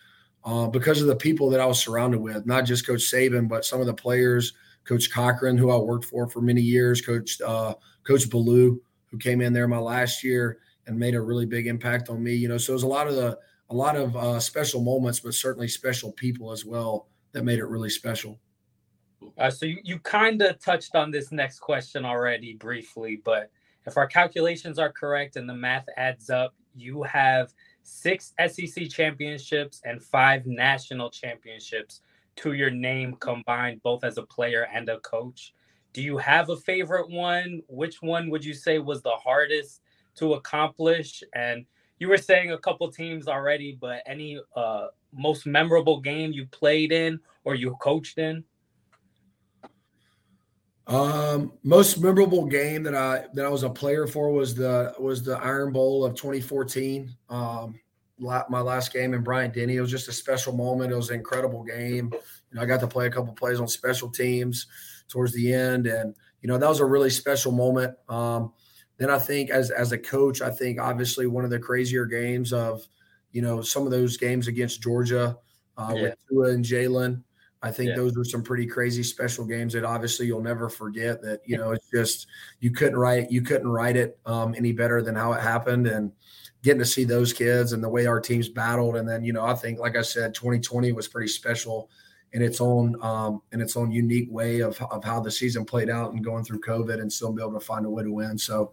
uh, 0.44 0.66
because 0.66 1.00
of 1.00 1.06
the 1.06 1.16
people 1.16 1.48
that 1.50 1.60
I 1.60 1.66
was 1.66 1.80
surrounded 1.80 2.20
with, 2.20 2.46
not 2.46 2.64
just 2.64 2.86
Coach 2.86 3.00
Saban, 3.00 3.48
but 3.48 3.64
some 3.64 3.80
of 3.80 3.86
the 3.86 3.94
players, 3.94 4.54
Coach 4.84 5.10
Cochran, 5.10 5.56
who 5.56 5.70
I 5.70 5.76
worked 5.76 6.04
for 6.04 6.28
for 6.28 6.40
many 6.40 6.60
years, 6.60 7.00
Coach 7.00 7.40
uh, 7.40 7.74
Coach 8.04 8.28
Ballou, 8.28 8.80
who 9.06 9.18
came 9.18 9.40
in 9.40 9.52
there 9.52 9.68
my 9.68 9.78
last 9.78 10.24
year 10.24 10.58
and 10.86 10.98
made 10.98 11.14
a 11.14 11.20
really 11.20 11.46
big 11.46 11.66
impact 11.66 12.08
on 12.08 12.22
me. 12.22 12.34
You 12.34 12.48
know, 12.48 12.58
so 12.58 12.72
it 12.72 12.74
was 12.74 12.82
a 12.82 12.88
lot 12.88 13.06
of 13.06 13.14
the 13.14 13.38
a 13.70 13.74
lot 13.74 13.96
of 13.96 14.16
uh, 14.16 14.40
special 14.40 14.82
moments, 14.82 15.20
but 15.20 15.34
certainly 15.34 15.68
special 15.68 16.12
people 16.12 16.50
as 16.50 16.64
well 16.64 17.08
that 17.32 17.44
made 17.44 17.58
it 17.58 17.64
really 17.64 17.88
special. 17.88 18.38
Uh, 19.38 19.50
so 19.50 19.64
you, 19.64 19.78
you 19.82 19.98
kind 20.00 20.42
of 20.42 20.58
touched 20.58 20.94
on 20.94 21.10
this 21.10 21.32
next 21.32 21.60
question 21.60 22.04
already 22.04 22.54
briefly, 22.54 23.20
but 23.24 23.50
if 23.86 23.96
our 23.96 24.06
calculations 24.06 24.78
are 24.78 24.92
correct 24.92 25.36
and 25.36 25.48
the 25.48 25.54
math 25.54 25.86
adds 25.96 26.30
up, 26.30 26.54
you 26.74 27.02
have 27.02 27.52
six 27.82 28.32
SEC 28.48 28.88
championships 28.88 29.80
and 29.84 30.02
five 30.02 30.46
national 30.46 31.10
championships 31.10 32.00
to 32.36 32.52
your 32.52 32.70
name 32.70 33.14
combined, 33.14 33.82
both 33.82 34.04
as 34.04 34.18
a 34.18 34.22
player 34.22 34.66
and 34.72 34.88
a 34.88 35.00
coach. 35.00 35.54
Do 35.92 36.00
you 36.02 36.16
have 36.16 36.48
a 36.48 36.56
favorite 36.56 37.10
one? 37.10 37.62
Which 37.68 38.00
one 38.00 38.30
would 38.30 38.44
you 38.44 38.54
say 38.54 38.78
was 38.78 39.02
the 39.02 39.10
hardest 39.10 39.82
to 40.16 40.34
accomplish? 40.34 41.22
And 41.34 41.66
you 41.98 42.08
were 42.08 42.16
saying 42.16 42.52
a 42.52 42.58
couple 42.58 42.90
teams 42.90 43.28
already, 43.28 43.76
but 43.78 44.02
any 44.06 44.40
uh, 44.56 44.88
most 45.12 45.44
memorable 45.44 46.00
game 46.00 46.32
you 46.32 46.46
played 46.46 46.92
in 46.92 47.20
or 47.44 47.54
you 47.54 47.76
coached 47.80 48.18
in? 48.18 48.44
Um, 50.86 51.52
most 51.62 52.00
memorable 52.00 52.46
game 52.46 52.82
that 52.82 52.94
I 52.94 53.26
that 53.34 53.44
I 53.44 53.48
was 53.48 53.62
a 53.62 53.70
player 53.70 54.06
for 54.06 54.32
was 54.32 54.54
the 54.54 54.94
was 54.98 55.22
the 55.22 55.38
Iron 55.38 55.72
Bowl 55.72 56.04
of 56.04 56.14
2014. 56.14 57.14
Um, 57.28 57.78
my 58.18 58.60
last 58.60 58.92
game 58.92 59.14
in 59.14 59.22
Bryant 59.22 59.54
Denny. 59.54 59.76
It 59.76 59.80
was 59.80 59.90
just 59.90 60.08
a 60.08 60.12
special 60.12 60.52
moment. 60.52 60.92
It 60.92 60.96
was 60.96 61.10
an 61.10 61.16
incredible 61.16 61.64
game. 61.64 62.12
You 62.12 62.56
know, 62.56 62.62
I 62.62 62.66
got 62.66 62.80
to 62.80 62.86
play 62.86 63.06
a 63.06 63.10
couple 63.10 63.32
plays 63.32 63.60
on 63.60 63.68
special 63.68 64.08
teams 64.08 64.66
towards 65.08 65.32
the 65.32 65.52
end, 65.52 65.86
and 65.86 66.14
you 66.40 66.48
know 66.48 66.58
that 66.58 66.68
was 66.68 66.80
a 66.80 66.84
really 66.84 67.10
special 67.10 67.52
moment. 67.52 67.94
Um, 68.08 68.52
then 68.98 69.10
I 69.10 69.18
think 69.18 69.50
as 69.50 69.70
as 69.70 69.92
a 69.92 69.98
coach, 69.98 70.42
I 70.42 70.50
think 70.50 70.80
obviously 70.80 71.26
one 71.26 71.44
of 71.44 71.50
the 71.50 71.58
crazier 71.58 72.06
games 72.06 72.52
of 72.52 72.86
you 73.32 73.42
know 73.42 73.62
some 73.62 73.84
of 73.84 73.92
those 73.92 74.16
games 74.16 74.48
against 74.48 74.82
Georgia 74.82 75.38
uh, 75.76 75.92
yeah. 75.94 76.02
with 76.02 76.14
Tua 76.28 76.50
and 76.50 76.64
Jalen 76.64 77.22
I 77.62 77.70
think 77.70 77.90
Yeah. 77.90 77.96
those 77.96 78.16
were 78.16 78.24
some 78.24 78.42
pretty 78.42 78.66
crazy 78.66 79.02
special 79.02 79.44
games 79.44 79.72
that 79.74 79.84
obviously 79.84 80.26
you'll 80.26 80.42
never 80.42 80.68
forget. 80.68 81.22
That 81.22 81.40
you 81.46 81.56
know, 81.56 81.70
it's 81.72 81.88
just 81.90 82.26
you 82.60 82.70
couldn't 82.72 82.98
write 82.98 83.30
you 83.30 83.42
couldn't 83.42 83.68
write 83.68 83.96
it 83.96 84.18
um, 84.26 84.54
any 84.56 84.72
better 84.72 85.00
than 85.02 85.14
how 85.14 85.32
it 85.32 85.40
happened, 85.40 85.86
and 85.86 86.12
getting 86.62 86.80
to 86.80 86.84
see 86.84 87.04
those 87.04 87.32
kids 87.32 87.72
and 87.72 87.82
the 87.82 87.88
way 87.88 88.06
our 88.06 88.20
teams 88.20 88.48
battled, 88.48 88.96
and 88.96 89.08
then 89.08 89.24
you 89.24 89.32
know, 89.32 89.44
I 89.44 89.54
think 89.54 89.78
like 89.78 89.96
I 89.96 90.02
said, 90.02 90.34
2020 90.34 90.92
was 90.92 91.08
pretty 91.08 91.28
special 91.28 91.90
in 92.32 92.42
its 92.42 92.60
own 92.60 92.96
um, 93.02 93.42
in 93.52 93.60
its 93.60 93.76
own 93.76 93.92
unique 93.92 94.28
way 94.30 94.60
of 94.60 94.80
of 94.90 95.04
how 95.04 95.20
the 95.20 95.30
season 95.30 95.64
played 95.64 95.90
out 95.90 96.12
and 96.14 96.24
going 96.24 96.44
through 96.44 96.60
COVID 96.60 97.00
and 97.00 97.12
still 97.12 97.32
be 97.32 97.42
able 97.42 97.52
to 97.52 97.60
find 97.60 97.86
a 97.86 97.90
way 97.90 98.02
to 98.02 98.12
win. 98.12 98.38
So 98.38 98.72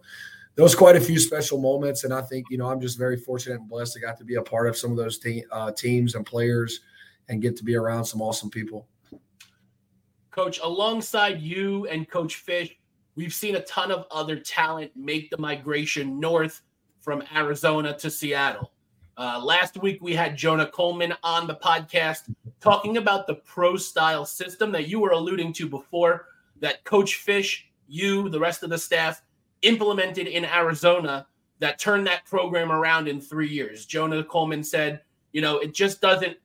there 0.56 0.64
was 0.64 0.74
quite 0.74 0.96
a 0.96 1.00
few 1.00 1.18
special 1.20 1.58
moments, 1.60 2.02
and 2.04 2.12
I 2.12 2.22
think 2.22 2.46
you 2.50 2.58
know 2.58 2.66
I'm 2.66 2.80
just 2.80 2.98
very 2.98 3.16
fortunate 3.16 3.60
and 3.60 3.68
blessed 3.68 3.92
to 3.94 4.00
got 4.00 4.18
to 4.18 4.24
be 4.24 4.34
a 4.34 4.42
part 4.42 4.68
of 4.68 4.76
some 4.76 4.90
of 4.90 4.96
those 4.96 5.18
te- 5.18 5.44
uh, 5.52 5.70
teams 5.72 6.16
and 6.16 6.26
players 6.26 6.80
and 7.30 7.40
get 7.40 7.56
to 7.56 7.64
be 7.64 7.76
around 7.76 8.04
some 8.04 8.20
awesome 8.20 8.50
people. 8.50 8.86
Coach, 10.30 10.60
alongside 10.62 11.40
you 11.40 11.86
and 11.86 12.08
Coach 12.08 12.44
Fisch, 12.44 12.76
we've 13.14 13.32
seen 13.32 13.56
a 13.56 13.62
ton 13.62 13.90
of 13.90 14.04
other 14.10 14.38
talent 14.38 14.90
make 14.94 15.30
the 15.30 15.38
migration 15.38 16.20
north 16.20 16.60
from 17.00 17.22
Arizona 17.34 17.96
to 17.96 18.10
Seattle. 18.10 18.72
Uh, 19.16 19.40
last 19.42 19.80
week, 19.80 19.98
we 20.00 20.14
had 20.14 20.36
Jonah 20.36 20.66
Coleman 20.66 21.14
on 21.22 21.46
the 21.46 21.54
podcast 21.54 22.32
talking 22.60 22.96
about 22.96 23.26
the 23.26 23.34
pro 23.34 23.76
style 23.76 24.24
system 24.24 24.72
that 24.72 24.88
you 24.88 25.00
were 25.00 25.10
alluding 25.10 25.52
to 25.54 25.68
before, 25.68 26.26
that 26.60 26.84
Coach 26.84 27.24
Fisch, 27.26 27.62
you, 27.86 28.28
the 28.28 28.40
rest 28.40 28.62
of 28.62 28.70
the 28.70 28.78
staff 28.78 29.22
implemented 29.62 30.26
in 30.26 30.44
Arizona 30.44 31.26
that 31.58 31.78
turned 31.78 32.06
that 32.06 32.24
program 32.24 32.72
around 32.72 33.08
in 33.08 33.20
three 33.20 33.48
years. 33.48 33.84
Jonah 33.84 34.24
Coleman 34.24 34.64
said, 34.64 35.02
you 35.32 35.42
know, 35.42 35.58
it 35.58 35.74
just 35.74 36.00
doesn't 36.00 36.36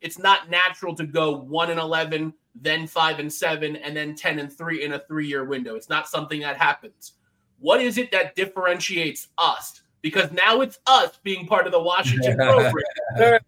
it's 0.00 0.18
not 0.18 0.50
natural 0.50 0.94
to 0.94 1.06
go 1.06 1.36
1 1.36 1.70
and 1.70 1.80
11 1.80 2.32
then 2.60 2.86
5 2.86 3.18
and 3.20 3.32
7 3.32 3.76
and 3.76 3.96
then 3.96 4.14
10 4.14 4.38
and 4.38 4.52
3 4.52 4.84
in 4.84 4.92
a 4.92 4.98
3-year 5.00 5.44
window. 5.44 5.76
It's 5.76 5.88
not 5.88 6.08
something 6.08 6.40
that 6.40 6.56
happens. 6.56 7.12
What 7.60 7.80
is 7.80 7.98
it 7.98 8.10
that 8.12 8.34
differentiates 8.34 9.28
us? 9.38 9.82
Because 10.02 10.30
now 10.32 10.60
it's 10.60 10.78
us 10.86 11.18
being 11.22 11.46
part 11.46 11.66
of 11.66 11.72
the 11.72 11.80
washington 11.80 12.36
program. 12.36 12.72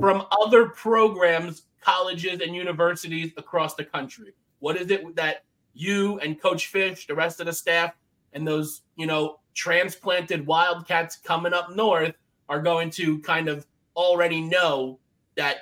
From 0.00 0.26
other 0.40 0.68
programs 0.68 1.62
colleges 1.80 2.40
and 2.40 2.54
universities 2.54 3.32
across 3.36 3.74
the 3.74 3.84
country. 3.84 4.32
What 4.60 4.76
is 4.76 4.90
it 4.90 5.16
that 5.16 5.44
you 5.74 6.18
and 6.20 6.40
coach 6.40 6.72
Fisch 6.72 7.06
the 7.06 7.14
rest 7.14 7.40
of 7.40 7.46
the 7.46 7.52
staff 7.52 7.94
and 8.32 8.46
those 8.46 8.82
you 8.96 9.06
know 9.06 9.40
transplanted 9.54 10.46
wildcats 10.46 11.16
coming 11.16 11.52
up 11.52 11.74
north 11.74 12.14
are 12.48 12.60
going 12.60 12.90
to 12.90 13.18
kind 13.20 13.48
of 13.48 13.66
already 13.96 14.40
know 14.40 14.98
that 15.36 15.56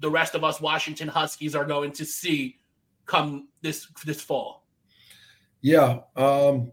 the 0.00 0.10
rest 0.10 0.34
of 0.34 0.44
us 0.44 0.60
Washington 0.60 1.08
Huskies 1.08 1.54
are 1.54 1.64
going 1.64 1.92
to 1.92 2.04
see 2.04 2.58
come 3.06 3.48
this 3.62 3.86
this 4.04 4.20
fall. 4.20 4.66
Yeah, 5.62 6.00
um, 6.16 6.72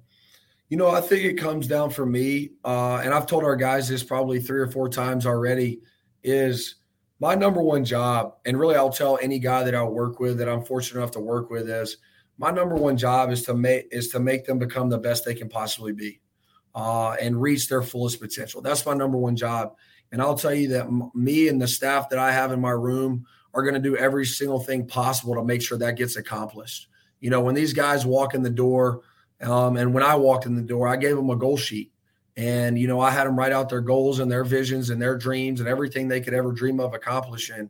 you 0.70 0.78
know, 0.78 0.90
I 0.90 1.02
think 1.02 1.24
it 1.26 1.34
comes 1.34 1.68
down 1.68 1.90
for 1.90 2.06
me, 2.06 2.52
uh, 2.64 3.02
and 3.04 3.14
I've 3.14 3.28
told 3.28 3.44
our 3.44 3.56
guys 3.56 3.88
this 3.88 4.04
probably 4.04 4.40
three 4.40 4.60
or 4.60 4.68
four 4.72 4.90
times 4.90 5.26
already. 5.26 5.82
Is 6.24 6.76
my 7.20 7.36
number 7.36 7.62
one 7.62 7.84
job, 7.84 8.36
and 8.46 8.60
really, 8.60 8.76
I'll 8.76 8.92
tell 8.92 9.18
any 9.22 9.40
guy 9.40 9.64
that 9.64 9.76
I 9.76 9.84
work 9.84 10.20
with 10.20 10.38
that 10.40 10.50
I'm 10.50 10.64
fortunate 10.64 11.00
enough 11.00 11.12
to 11.12 11.20
work 11.20 11.50
with 11.50 11.70
is 11.70 11.98
my 12.38 12.52
number 12.52 12.76
one 12.76 12.98
job 12.98 13.32
is 13.32 13.44
to 13.44 13.54
make 13.54 13.88
is 13.92 14.10
to 14.10 14.20
make 14.20 14.46
them 14.46 14.60
become 14.60 14.90
the 14.90 14.98
best 14.98 15.26
they 15.26 15.34
can 15.34 15.50
possibly 15.50 15.92
be, 15.92 16.22
uh, 16.76 17.12
and 17.14 17.42
reach 17.42 17.68
their 17.68 17.82
fullest 17.82 18.22
potential. 18.22 18.62
That's 18.62 18.86
my 18.86 18.94
number 18.94 19.18
one 19.18 19.36
job. 19.36 19.76
And 20.12 20.22
I'll 20.22 20.38
tell 20.38 20.54
you 20.54 20.70
that 20.70 20.86
m- 20.86 21.12
me 21.14 21.48
and 21.48 21.62
the 21.62 21.68
staff 21.68 22.10
that 22.10 22.20
I 22.20 22.32
have 22.32 22.52
in 22.52 22.62
my 22.62 22.72
room 22.72 23.26
are 23.54 23.64
going 23.64 23.76
to 23.76 23.80
do 23.80 23.98
every 23.98 24.26
single 24.26 24.60
thing 24.60 24.88
possible 24.88 25.36
to 25.36 25.44
make 25.44 25.62
sure 25.62 25.78
that 25.78 25.98
gets 25.98 26.16
accomplished. 26.16 26.88
You 27.20 27.30
know, 27.30 27.42
when 27.42 27.56
these 27.56 27.74
guys 27.74 28.06
walk 28.06 28.34
in 28.34 28.44
the 28.44 28.50
door, 28.50 29.02
um, 29.42 29.78
and 29.78 29.94
when 29.94 30.04
I 30.04 30.16
walked 30.16 30.46
in 30.46 30.56
the 30.56 30.62
door, 30.62 30.88
I 30.88 30.96
gave 30.96 31.16
them 31.16 31.30
a 31.30 31.36
goal 31.36 31.58
sheet. 31.58 31.92
And, 32.36 32.78
you 32.78 32.88
know, 32.88 33.00
I 33.00 33.10
had 33.10 33.26
them 33.26 33.38
write 33.38 33.52
out 33.52 33.70
their 33.70 33.82
goals 33.82 34.20
and 34.20 34.32
their 34.32 34.44
visions 34.44 34.92
and 34.92 35.02
their 35.02 35.18
dreams 35.18 35.60
and 35.60 35.68
everything 35.68 36.08
they 36.08 36.22
could 36.22 36.36
ever 36.36 36.52
dream 36.52 36.80
of 36.80 36.94
accomplishing. 36.94 37.70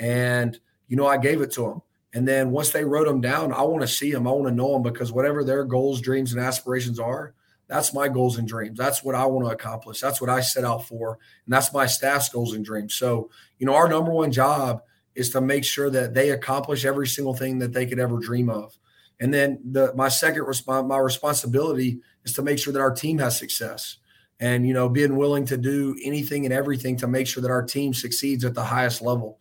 And, 0.00 0.58
you 0.88 0.96
know, 0.96 1.06
I 1.06 1.16
gave 1.16 1.40
it 1.40 1.52
to 1.52 1.62
them. 1.62 1.82
And 2.12 2.26
then 2.26 2.50
once 2.50 2.70
they 2.70 2.84
wrote 2.84 3.06
them 3.06 3.20
down, 3.20 3.52
I 3.52 3.62
want 3.62 3.82
to 3.82 3.88
see 3.88 4.12
them. 4.12 4.26
I 4.26 4.32
want 4.32 4.46
to 4.48 4.54
know 4.54 4.72
them 4.72 4.82
because 4.82 5.12
whatever 5.12 5.44
their 5.44 5.64
goals, 5.64 6.00
dreams, 6.00 6.32
and 6.32 6.40
aspirations 6.40 6.98
are, 6.98 7.34
that's 7.66 7.94
my 7.94 8.08
goals 8.08 8.38
and 8.38 8.46
dreams. 8.46 8.78
That's 8.78 9.02
what 9.02 9.14
I 9.14 9.24
want 9.26 9.46
to 9.46 9.54
accomplish. 9.54 10.00
That's 10.00 10.20
what 10.20 10.30
I 10.30 10.40
set 10.40 10.64
out 10.64 10.86
for. 10.86 11.18
And 11.46 11.52
that's 11.52 11.72
my 11.72 11.86
staff's 11.86 12.28
goals 12.28 12.54
and 12.54 12.64
dreams. 12.64 12.94
So, 12.94 13.30
you 13.58 13.66
know, 13.66 13.74
our 13.74 13.88
number 13.88 14.10
one 14.10 14.30
job 14.30 14.82
is 15.14 15.30
to 15.30 15.40
make 15.40 15.64
sure 15.64 15.90
that 15.90 16.12
they 16.14 16.30
accomplish 16.30 16.84
every 16.84 17.06
single 17.06 17.34
thing 17.34 17.58
that 17.60 17.72
they 17.72 17.86
could 17.86 17.98
ever 17.98 18.18
dream 18.18 18.50
of. 18.50 18.76
And 19.20 19.32
then 19.32 19.60
the 19.64 19.94
my 19.94 20.08
second 20.08 20.42
response, 20.42 20.86
my 20.88 20.98
responsibility 20.98 22.00
is 22.24 22.32
to 22.34 22.42
make 22.42 22.58
sure 22.58 22.72
that 22.72 22.80
our 22.80 22.94
team 22.94 23.18
has 23.18 23.38
success. 23.38 23.98
And 24.40 24.66
you 24.66 24.74
know, 24.74 24.88
being 24.88 25.16
willing 25.16 25.46
to 25.46 25.56
do 25.56 25.96
anything 26.02 26.44
and 26.44 26.52
everything 26.52 26.96
to 26.98 27.06
make 27.06 27.26
sure 27.26 27.42
that 27.42 27.50
our 27.50 27.62
team 27.62 27.94
succeeds 27.94 28.44
at 28.44 28.54
the 28.54 28.64
highest 28.64 29.00
level. 29.00 29.38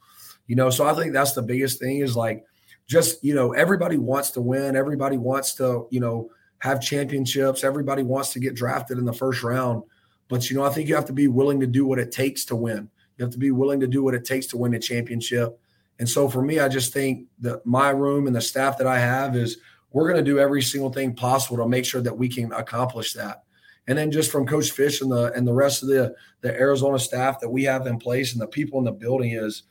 You 0.48 0.56
know, 0.56 0.70
so 0.70 0.86
I 0.86 0.94
think 0.94 1.14
that's 1.14 1.34
the 1.34 1.42
biggest 1.42 1.80
thing 1.80 2.00
is 2.00 2.16
like 2.16 2.46
just, 2.86 3.24
you 3.24 3.34
know, 3.34 3.54
everybody 3.54 3.98
wants 3.98 4.32
to 4.32 4.42
win, 4.42 4.76
everybody 4.76 5.18
wants 5.18 5.56
to, 5.56 5.88
you 5.90 6.00
know, 6.00 6.30
have 6.64 6.80
championships. 6.80 7.62
Everybody 7.62 8.04
wants 8.04 8.32
to 8.32 8.40
get 8.40 8.56
drafted 8.56 8.98
in 8.98 9.04
the 9.04 9.12
first 9.12 9.44
round. 9.44 9.84
But, 10.30 10.50
you 10.50 10.56
know, 10.56 10.64
I 10.64 10.70
think 10.70 10.88
you 10.88 10.96
have 10.96 11.04
to 11.08 11.14
be 11.14 11.28
willing 11.28 11.60
to 11.60 11.68
do 11.68 11.86
what 11.86 12.00
it 12.00 12.10
takes 12.10 12.46
to 12.46 12.56
win. 12.56 12.90
You 13.18 13.26
have 13.26 13.34
to 13.34 13.38
be 13.38 13.52
willing 13.52 13.82
to 13.82 13.88
do 13.88 14.02
what 14.02 14.14
it 14.14 14.24
takes 14.24 14.48
to 14.48 14.58
win 14.58 14.74
a 14.74 14.80
championship. 14.80 15.60
And 16.00 16.08
so 16.08 16.30
for 16.30 16.42
me, 16.42 16.62
I 16.62 16.70
just 16.70 16.94
think 16.94 17.28
that 17.42 17.66
my 17.66 17.90
room 17.90 18.28
and 18.28 18.36
the 18.36 18.40
staff 18.40 18.78
that 18.78 18.88
I 18.88 18.98
have 18.98 19.36
is 19.36 19.58
we're 19.92 20.10
going 20.10 20.24
to 20.24 20.32
do 20.32 20.40
every 20.40 20.62
single 20.62 20.90
thing 20.90 21.14
possible 21.14 21.58
to 21.58 21.68
make 21.68 21.84
sure 21.84 22.00
that 22.00 22.18
we 22.18 22.30
can 22.30 22.54
accomplish 22.54 23.12
that. 23.12 23.44
And 23.88 23.98
then 23.98 24.10
just 24.10 24.32
from 24.32 24.48
Coach 24.48 24.74
Fisch 24.74 25.02
and 25.02 25.12
the 25.12 25.34
and 25.34 25.46
the 25.46 25.54
rest 25.54 25.84
of 25.84 25.90
the 25.90 26.16
the 26.40 26.58
Arizona 26.58 26.98
staff 26.98 27.42
that 27.42 27.50
we 27.50 27.66
have 27.66 27.88
in 27.88 28.00
place 28.00 28.32
and 28.32 28.42
the 28.42 28.48
people 28.48 28.80
in 28.80 28.86
the 28.86 28.94
building 28.94 29.32
is 29.32 29.64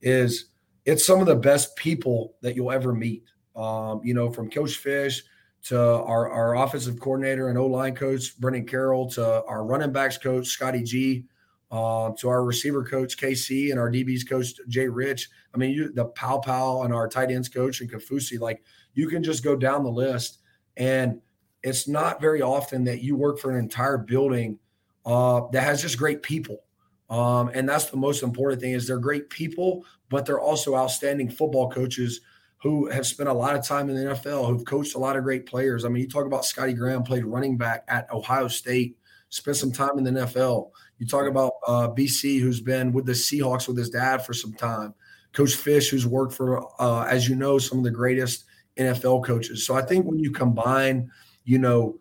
is 0.00 0.46
it's 0.84 1.06
some 1.06 1.20
of 1.20 1.26
the 1.26 1.36
best 1.36 1.76
people 1.76 2.34
that 2.40 2.56
you'll 2.56 2.72
ever 2.72 2.92
meet. 2.92 3.22
Um, 3.54 4.00
you 4.02 4.14
know, 4.14 4.28
from 4.28 4.50
Coach 4.50 4.82
Fisch 4.82 5.22
to 5.64 5.78
our, 5.78 6.30
our 6.30 6.56
offensive 6.56 6.98
coordinator 6.98 7.48
and 7.48 7.58
O 7.58 7.66
line 7.66 7.94
coach, 7.94 8.38
Brennan 8.38 8.66
Carroll, 8.66 9.08
to 9.10 9.44
our 9.44 9.64
running 9.64 9.92
backs 9.92 10.18
coach, 10.18 10.48
Scotty 10.48 10.82
G, 10.82 11.24
uh, 11.70 12.10
to 12.18 12.28
our 12.28 12.44
receiver 12.44 12.84
coach, 12.84 13.16
KC, 13.16 13.70
and 13.70 13.78
our 13.78 13.90
DBs 13.90 14.28
coach, 14.28 14.48
Jay 14.68 14.88
Rich. 14.88 15.30
I 15.54 15.58
mean, 15.58 15.70
you, 15.70 15.92
the 15.92 16.06
Paopao 16.06 16.84
and 16.84 16.92
our 16.92 17.08
tight 17.08 17.30
ends 17.30 17.48
coach 17.48 17.80
and 17.80 17.90
Kafusi, 17.90 18.40
like 18.40 18.62
you 18.94 19.08
can 19.08 19.22
just 19.22 19.44
go 19.44 19.56
down 19.56 19.84
the 19.84 19.90
list. 19.90 20.38
And 20.76 21.20
it's 21.62 21.86
not 21.86 22.20
very 22.20 22.42
often 22.42 22.84
that 22.84 23.02
you 23.02 23.16
work 23.16 23.38
for 23.38 23.50
an 23.50 23.58
entire 23.58 23.98
building 23.98 24.58
uh, 25.06 25.42
that 25.52 25.62
has 25.62 25.80
just 25.80 25.96
great 25.96 26.22
people. 26.22 26.64
Um, 27.08 27.50
and 27.54 27.68
that's 27.68 27.86
the 27.86 27.96
most 27.96 28.22
important 28.22 28.60
thing 28.60 28.72
is 28.72 28.86
they're 28.86 28.98
great 28.98 29.30
people, 29.30 29.84
but 30.08 30.26
they're 30.26 30.40
also 30.40 30.76
outstanding 30.76 31.30
football 31.30 31.70
coaches 31.70 32.20
who 32.62 32.88
have 32.88 33.06
spent 33.06 33.28
a 33.28 33.32
lot 33.32 33.56
of 33.56 33.66
time 33.66 33.90
in 33.90 33.96
the 33.96 34.14
NFL, 34.14 34.46
who've 34.46 34.64
coached 34.64 34.94
a 34.94 34.98
lot 34.98 35.16
of 35.16 35.24
great 35.24 35.46
players. 35.46 35.84
I 35.84 35.88
mean, 35.88 36.02
you 36.02 36.08
talk 36.08 36.26
about 36.26 36.44
Scotty 36.44 36.72
Graham 36.72 37.02
played 37.02 37.24
running 37.24 37.58
back 37.58 37.84
at 37.88 38.10
Ohio 38.12 38.46
State, 38.46 38.96
spent 39.30 39.56
some 39.56 39.72
time 39.72 39.98
in 39.98 40.04
the 40.04 40.12
NFL. 40.12 40.70
You 40.98 41.06
talk 41.06 41.26
about 41.26 41.54
uh, 41.66 41.88
BC, 41.88 42.40
who's 42.40 42.60
been 42.60 42.92
with 42.92 43.04
the 43.04 43.12
Seahawks 43.12 43.66
with 43.66 43.76
his 43.76 43.90
dad 43.90 44.24
for 44.24 44.32
some 44.32 44.52
time. 44.52 44.94
Coach 45.32 45.56
Fisch, 45.56 45.90
who's 45.90 46.06
worked 46.06 46.34
for, 46.34 46.64
uh, 46.80 47.02
as 47.02 47.28
you 47.28 47.34
know, 47.34 47.58
some 47.58 47.78
of 47.78 47.84
the 47.84 47.90
greatest 47.90 48.44
NFL 48.76 49.24
coaches. 49.24 49.66
So 49.66 49.74
I 49.74 49.82
think 49.82 50.06
when 50.06 50.20
you 50.20 50.30
combine, 50.30 51.10
you 51.44 51.58
know, 51.58 51.98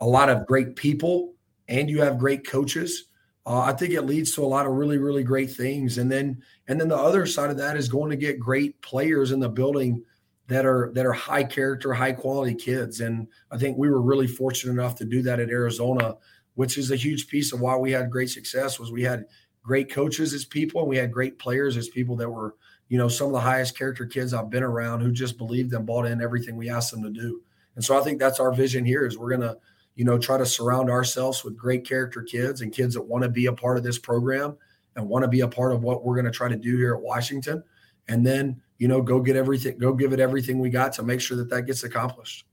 a 0.00 0.06
lot 0.06 0.28
of 0.28 0.46
great 0.46 0.76
people 0.76 1.32
and 1.68 1.88
you 1.88 2.02
have 2.02 2.18
great 2.18 2.46
coaches, 2.46 3.04
uh, 3.44 3.60
I 3.60 3.72
think 3.72 3.92
it 3.92 4.02
leads 4.02 4.34
to 4.34 4.44
a 4.44 4.46
lot 4.46 4.66
of 4.66 4.72
really, 4.72 4.98
really 4.98 5.24
great 5.24 5.50
things. 5.50 5.98
And 5.98 6.10
then, 6.10 6.42
and 6.68 6.80
then 6.80 6.88
the 6.88 6.96
other 6.96 7.26
side 7.26 7.50
of 7.50 7.56
that 7.56 7.76
is 7.76 7.88
going 7.88 8.10
to 8.10 8.16
get 8.16 8.38
great 8.38 8.80
players 8.82 9.32
in 9.32 9.40
the 9.40 9.48
building 9.48 10.04
that 10.48 10.66
are 10.66 10.92
that 10.94 11.06
are 11.06 11.12
high 11.12 11.44
character, 11.44 11.92
high 11.92 12.12
quality 12.12 12.54
kids. 12.54 13.00
And 13.00 13.26
I 13.50 13.56
think 13.58 13.76
we 13.76 13.90
were 13.90 14.02
really 14.02 14.26
fortunate 14.26 14.72
enough 14.72 14.94
to 14.96 15.04
do 15.04 15.22
that 15.22 15.40
at 15.40 15.50
Arizona, 15.50 16.16
which 16.54 16.78
is 16.78 16.90
a 16.90 16.96
huge 16.96 17.28
piece 17.28 17.52
of 17.52 17.60
why 17.60 17.76
we 17.76 17.90
had 17.90 18.10
great 18.10 18.30
success. 18.30 18.78
Was 18.78 18.92
we 18.92 19.02
had 19.02 19.24
great 19.62 19.90
coaches 19.90 20.32
as 20.34 20.44
people, 20.44 20.82
and 20.82 20.90
we 20.90 20.96
had 20.96 21.10
great 21.12 21.38
players 21.38 21.76
as 21.76 21.88
people 21.88 22.16
that 22.16 22.30
were, 22.30 22.54
you 22.88 22.98
know, 22.98 23.08
some 23.08 23.28
of 23.28 23.32
the 23.32 23.40
highest 23.40 23.76
character 23.76 24.04
kids 24.06 24.34
I've 24.34 24.50
been 24.50 24.62
around 24.62 25.00
who 25.00 25.10
just 25.10 25.38
believed 25.38 25.72
and 25.72 25.86
bought 25.86 26.06
in 26.06 26.20
everything 26.20 26.56
we 26.56 26.70
asked 26.70 26.92
them 26.92 27.02
to 27.02 27.10
do. 27.10 27.40
And 27.74 27.84
so 27.84 27.98
I 27.98 28.02
think 28.02 28.18
that's 28.18 28.40
our 28.40 28.52
vision 28.52 28.84
here 28.84 29.06
is 29.06 29.16
we're 29.16 29.30
gonna 29.30 29.56
you 29.94 30.04
know, 30.04 30.18
try 30.18 30.38
to 30.38 30.46
surround 30.46 30.90
ourselves 30.90 31.44
with 31.44 31.56
great 31.56 31.86
character 31.86 32.22
kids 32.22 32.60
and 32.60 32.72
kids 32.72 32.94
that 32.94 33.02
want 33.02 33.22
to 33.22 33.28
be 33.28 33.46
a 33.46 33.52
part 33.52 33.76
of 33.76 33.82
this 33.82 33.98
program 33.98 34.56
and 34.96 35.08
want 35.08 35.22
to 35.22 35.28
be 35.28 35.40
a 35.40 35.48
part 35.48 35.72
of 35.72 35.82
what 35.82 36.04
we're 36.04 36.14
going 36.14 36.24
to 36.24 36.30
try 36.30 36.48
to 36.48 36.56
do 36.56 36.76
here 36.76 36.94
at 36.94 37.00
Washington. 37.00 37.62
And 38.08 38.26
then, 38.26 38.60
you 38.78 38.88
know, 38.88 39.00
go 39.00 39.20
get 39.20 39.36
everything, 39.36 39.78
go 39.78 39.92
give 39.92 40.12
it 40.12 40.20
everything 40.20 40.58
we 40.58 40.70
got 40.70 40.92
to 40.94 41.02
make 41.02 41.20
sure 41.20 41.36
that 41.36 41.50
that 41.50 41.62
gets 41.62 41.84
accomplished. 41.84 42.46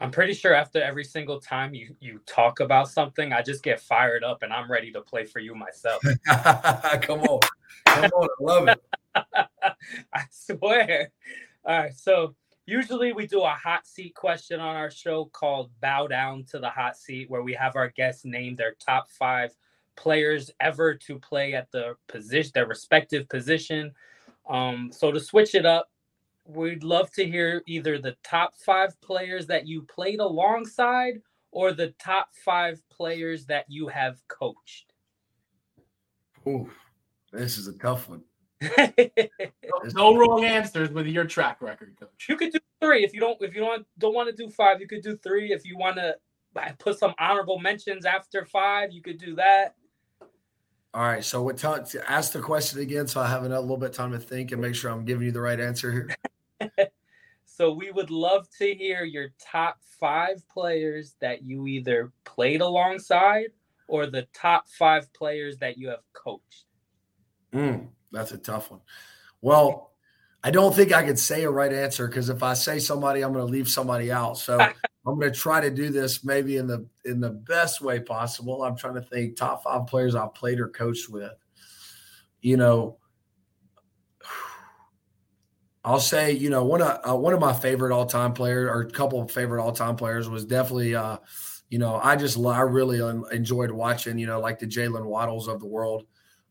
I'm 0.00 0.10
pretty 0.10 0.34
sure 0.34 0.52
after 0.52 0.82
every 0.82 1.04
single 1.04 1.40
time 1.40 1.72
you 1.72 1.96
you 2.00 2.20
talk 2.26 2.60
about 2.60 2.88
something, 2.88 3.32
I 3.32 3.42
just 3.42 3.62
get 3.62 3.80
fired 3.80 4.24
up 4.24 4.42
and 4.42 4.52
I'm 4.52 4.70
ready 4.70 4.90
to 4.92 5.00
play 5.00 5.24
for 5.24 5.38
you 5.38 5.54
myself. 5.54 6.02
Come 7.02 7.20
on. 7.20 7.40
Come 7.86 8.10
on. 8.10 8.28
I 8.28 8.42
love 8.42 8.68
it. 8.68 8.82
I 10.12 10.24
swear. 10.30 11.10
All 11.64 11.78
right. 11.78 11.94
So 11.94 12.34
usually 12.66 13.12
we 13.12 13.26
do 13.26 13.42
a 13.42 13.50
hot 13.50 13.86
seat 13.86 14.14
question 14.14 14.60
on 14.60 14.76
our 14.76 14.90
show 14.90 15.26
called 15.26 15.70
Bow 15.80 16.06
Down 16.06 16.44
to 16.44 16.58
the 16.58 16.70
Hot 16.70 16.96
Seat, 16.96 17.30
where 17.30 17.42
we 17.42 17.54
have 17.54 17.76
our 17.76 17.88
guests 17.90 18.24
name 18.24 18.56
their 18.56 18.74
top 18.74 19.10
five 19.10 19.54
players 19.96 20.50
ever 20.60 20.94
to 20.94 21.18
play 21.18 21.54
at 21.54 21.70
the 21.70 21.94
position, 22.08 22.52
their 22.54 22.66
respective 22.66 23.28
position. 23.28 23.92
Um, 24.48 24.90
so 24.92 25.12
to 25.12 25.20
switch 25.20 25.54
it 25.54 25.66
up, 25.66 25.90
we'd 26.46 26.84
love 26.84 27.10
to 27.12 27.26
hear 27.26 27.62
either 27.66 27.98
the 27.98 28.16
top 28.22 28.54
five 28.56 29.00
players 29.00 29.46
that 29.46 29.66
you 29.66 29.82
played 29.82 30.20
alongside 30.20 31.20
or 31.52 31.72
the 31.72 31.94
top 32.02 32.28
five 32.44 32.82
players 32.90 33.46
that 33.46 33.64
you 33.68 33.88
have 33.88 34.20
coached. 34.28 34.92
Ooh, 36.46 36.70
this 37.32 37.56
is 37.56 37.68
a 37.68 37.78
tough 37.78 38.08
one. 38.08 38.22
no 39.94 40.16
wrong 40.16 40.44
answers 40.44 40.90
with 40.90 41.06
your 41.06 41.24
track 41.24 41.60
record, 41.60 41.96
coach. 41.98 42.26
You 42.28 42.36
could 42.36 42.52
do 42.52 42.58
three 42.80 43.04
if 43.04 43.14
you 43.14 43.20
don't. 43.20 43.40
If 43.40 43.54
you 43.54 43.60
don't 43.60 43.86
don't 43.98 44.14
want 44.14 44.34
to 44.34 44.34
do 44.34 44.50
five, 44.50 44.80
you 44.80 44.88
could 44.88 45.02
do 45.02 45.16
three. 45.16 45.52
If 45.52 45.66
you 45.66 45.76
want 45.76 45.96
to 45.96 46.16
put 46.78 46.98
some 46.98 47.14
honorable 47.18 47.58
mentions 47.58 48.04
after 48.04 48.44
five, 48.44 48.92
you 48.92 49.02
could 49.02 49.18
do 49.18 49.34
that. 49.36 49.74
All 50.92 51.02
right. 51.02 51.24
So 51.24 51.42
what? 51.42 51.56
Tell, 51.56 51.84
ask 52.06 52.32
the 52.32 52.40
question 52.40 52.80
again, 52.80 53.06
so 53.06 53.20
I 53.20 53.28
have 53.28 53.44
a 53.44 53.48
little 53.48 53.76
bit 53.76 53.90
of 53.90 53.96
time 53.96 54.12
to 54.12 54.18
think 54.18 54.52
and 54.52 54.60
make 54.60 54.74
sure 54.74 54.90
I'm 54.90 55.04
giving 55.04 55.26
you 55.26 55.32
the 55.32 55.40
right 55.40 55.58
answer 55.58 55.90
here. 56.60 56.88
so 57.44 57.72
we 57.72 57.90
would 57.90 58.10
love 58.10 58.48
to 58.58 58.74
hear 58.74 59.04
your 59.04 59.28
top 59.40 59.78
five 59.98 60.48
players 60.48 61.16
that 61.20 61.42
you 61.42 61.66
either 61.66 62.12
played 62.24 62.60
alongside 62.60 63.48
or 63.88 64.06
the 64.06 64.26
top 64.32 64.68
five 64.68 65.12
players 65.12 65.58
that 65.58 65.76
you 65.78 65.88
have 65.88 66.02
coached. 66.12 66.64
Mm, 67.52 67.88
that's 68.14 68.32
a 68.32 68.38
tough 68.38 68.70
one. 68.70 68.80
Well, 69.40 69.92
I 70.42 70.50
don't 70.50 70.74
think 70.74 70.92
I 70.92 71.02
could 71.02 71.18
say 71.18 71.44
a 71.44 71.50
right 71.50 71.72
answer 71.72 72.06
because 72.06 72.28
if 72.28 72.42
I 72.42 72.52
say 72.52 72.78
somebody, 72.78 73.22
I'm 73.22 73.32
going 73.32 73.46
to 73.46 73.50
leave 73.50 73.68
somebody 73.68 74.12
out. 74.12 74.36
So 74.36 74.58
I'm 75.06 75.18
going 75.18 75.32
to 75.32 75.38
try 75.38 75.60
to 75.60 75.70
do 75.70 75.88
this 75.88 76.22
maybe 76.22 76.58
in 76.58 76.66
the 76.66 76.86
in 77.04 77.18
the 77.20 77.30
best 77.30 77.80
way 77.80 78.00
possible. 78.00 78.62
I'm 78.62 78.76
trying 78.76 78.94
to 78.94 79.02
think 79.02 79.36
top 79.36 79.64
five 79.64 79.86
players 79.86 80.14
I've 80.14 80.34
played 80.34 80.60
or 80.60 80.68
coached 80.68 81.08
with. 81.08 81.32
You 82.42 82.58
know, 82.58 82.98
I'll 85.84 86.00
say 86.00 86.32
you 86.32 86.50
know 86.50 86.64
one 86.64 86.82
of 86.82 87.00
uh, 87.08 87.16
one 87.16 87.32
of 87.32 87.40
my 87.40 87.54
favorite 87.54 87.92
all 87.94 88.06
time 88.06 88.34
players 88.34 88.68
or 88.68 88.82
a 88.82 88.90
couple 88.90 89.20
of 89.22 89.30
favorite 89.30 89.62
all 89.62 89.72
time 89.72 89.96
players 89.96 90.28
was 90.28 90.44
definitely. 90.44 90.94
Uh, 90.94 91.18
you 91.70 91.78
know, 91.78 91.98
I 92.00 92.16
just 92.16 92.38
I 92.38 92.60
really 92.60 93.00
enjoyed 93.32 93.70
watching. 93.70 94.18
You 94.18 94.26
know, 94.26 94.40
like 94.40 94.58
the 94.58 94.66
Jaylen 94.66 95.06
Waddles 95.06 95.48
of 95.48 95.60
the 95.60 95.66
world. 95.66 96.04